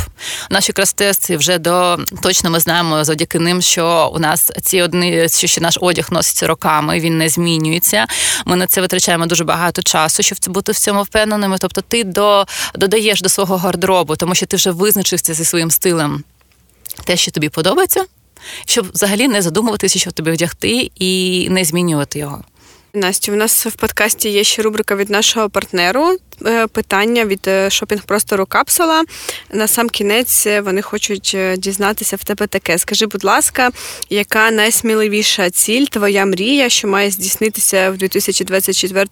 Наші 0.49 0.73
крастести 0.73 1.37
вже 1.37 1.57
до 1.57 1.99
точно 2.23 2.49
ми 2.49 2.59
знаємо 2.59 3.03
завдяки 3.03 3.39
ним, 3.39 3.61
що 3.61 4.11
у 4.13 4.19
нас 4.19 4.51
ці 4.61 4.81
одні, 4.81 5.29
що 5.29 5.47
ще 5.47 5.61
наш 5.61 5.77
одяг 5.81 6.07
носиться 6.11 6.47
роками, 6.47 6.99
він 6.99 7.17
не 7.17 7.29
змінюється. 7.29 8.07
Ми 8.45 8.55
на 8.55 8.67
це 8.67 8.81
витрачаємо 8.81 9.25
дуже 9.25 9.43
багато 9.43 9.81
часу, 9.81 10.23
щоб 10.23 10.37
бути 10.47 10.71
в 10.71 10.79
цьому 10.79 11.03
впевненими. 11.03 11.57
Тобто, 11.59 11.81
ти 11.81 12.03
до 12.03 12.45
додаєш 12.75 13.21
до 13.21 13.29
свого 13.29 13.57
гардеробу, 13.57 14.15
тому 14.15 14.35
що 14.35 14.45
ти 14.45 14.57
вже 14.57 14.71
визначився 14.71 15.33
зі 15.33 15.45
своїм 15.45 15.71
стилем 15.71 16.23
те, 17.03 17.17
що 17.17 17.31
тобі 17.31 17.49
подобається, 17.49 18.05
щоб 18.65 18.91
взагалі 18.93 19.27
не 19.27 19.41
задумуватися, 19.41 19.99
що 19.99 20.11
тобі 20.11 20.31
одягти, 20.31 20.91
і 20.95 21.47
не 21.49 21.65
змінювати 21.65 22.19
його. 22.19 22.43
Настю, 22.95 23.33
у 23.33 23.35
нас 23.35 23.65
в 23.65 23.75
подкасті 23.75 24.29
є 24.29 24.43
ще 24.43 24.61
рубрика 24.61 24.95
від 24.95 25.09
нашого 25.09 25.49
партнеру. 25.49 26.17
Е, 26.45 26.67
питання 26.67 27.25
від 27.25 27.47
е, 27.47 27.69
шопінг-простору 27.69 28.45
капсула. 28.45 29.03
На 29.53 29.67
сам 29.67 29.89
кінець 29.89 30.47
е, 30.47 30.61
вони 30.61 30.81
хочуть 30.81 31.37
дізнатися 31.57 32.15
в 32.15 32.23
тебе 32.23 32.47
таке. 32.47 32.77
Скажи, 32.77 33.05
будь 33.05 33.23
ласка, 33.23 33.69
яка 34.09 34.51
найсміливіша 34.51 35.49
ціль, 35.49 35.85
твоя 35.85 36.25
мрія, 36.25 36.69
що 36.69 36.87
має 36.87 37.11
здійснитися 37.11 37.91
в 37.91 37.97
2024 37.97 39.05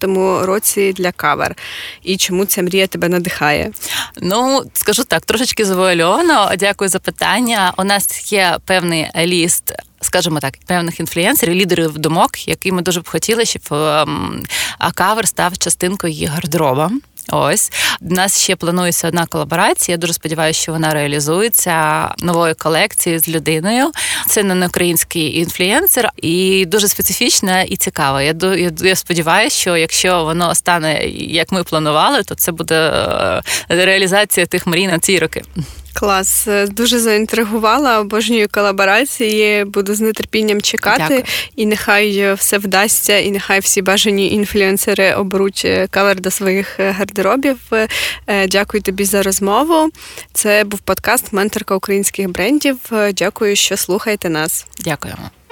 році 0.46 0.94
для 0.94 1.12
кавер? 1.12 1.56
І 2.04 2.18
чому 2.18 2.46
ця 2.46 2.62
мрія 2.62 2.88
тебе 2.88 3.10
надихає? 3.10 3.72
Ну, 4.22 4.64
скажу 4.74 5.04
так, 5.04 5.26
трошечки 5.26 5.66
завуальовано. 5.66 6.52
Дякую 6.60 6.90
за 6.90 7.00
питання. 7.00 7.74
У 7.78 7.84
нас 7.84 8.34
є 8.34 8.58
певний 8.66 9.08
ліст 9.18 9.74
скажімо 10.02 10.40
так, 10.40 10.58
певних 10.68 11.00
інфлюенсерів, 11.00 11.54
лідерів 11.54 11.98
думок, 11.98 12.48
які 12.48 12.72
ми 12.72 12.82
дуже 12.82 13.02
б 13.02 13.10
хотіли, 13.10 13.46
щоб 13.46 13.62
ем, 13.72 14.44
кавер 14.96 15.28
став 15.28 15.58
частинкою 15.58 16.14
її 16.14 16.26
гардероба. 16.26 16.92
Ось 17.32 17.72
в 18.02 18.12
нас 18.12 18.42
ще 18.42 18.56
планується 18.56 19.08
одна 19.08 19.26
колаборація. 19.26 19.94
Я 19.94 19.98
дуже 19.98 20.14
сподіваюся, 20.14 20.60
що 20.60 20.72
вона 20.72 20.94
реалізується 20.94 22.10
новою 22.20 22.56
колекцією 22.56 23.20
з 23.20 23.28
людиною. 23.28 23.92
Це 24.28 24.44
не 24.44 24.68
український 24.68 25.38
інфлюенсер 25.38 26.10
і 26.18 26.66
дуже 26.66 26.88
специфічна 26.88 27.62
і 27.62 27.76
цікава. 27.76 28.22
Я 28.22 28.36
я, 28.42 28.72
я 28.84 28.96
сподіваюся, 28.96 29.60
що 29.60 29.78
якщо 29.78 30.24
воно 30.24 30.56
стане 30.56 31.06
як 31.16 31.52
ми 31.52 31.64
планували, 31.64 32.24
то 32.24 32.36
це 32.36 32.52
буде 32.52 32.76
е, 32.76 33.42
реалізація 33.70 34.46
тих 34.46 34.68
мрій 34.68 34.88
на 34.88 35.00
ці 35.00 35.20
роки. 35.20 35.44
Клас, 35.94 36.48
е, 36.48 36.68
дуже 36.68 37.00
заінтригувала, 37.00 38.00
обожнюю 38.00 38.48
колаборації. 38.52 39.66
Буду 39.66 39.96
з 39.96 40.12
нетерпінням 40.12 40.62
чекати, 40.62 41.04
Дякую. 41.10 41.24
і 41.56 41.66
нехай 41.66 42.34
все 42.34 42.58
вдасться, 42.58 43.18
і 43.18 43.32
нехай 43.32 43.60
всі 43.60 43.82
бажані 43.82 44.32
інфлюенсери 44.32 45.14
оберуть 45.14 45.62
е, 45.66 45.88
кавер 45.90 46.22
до 46.22 46.32
своїх 46.32 46.80
е, 46.80 46.92
гардеробів. 46.92 47.58
Дякую 48.48 48.84
тобі 48.84 49.06
за 49.06 49.24
розмову. 49.24 49.90
Це 50.34 50.64
був 50.64 50.80
подкаст 50.80 51.34
Менторка 51.34 51.76
українських 51.76 52.30
брендів. 52.30 52.78
Дякую, 53.14 53.56
що 53.56 53.78
слухаєте 53.78 54.30
нас. 54.30 54.66
Дякуємо. 54.80 55.43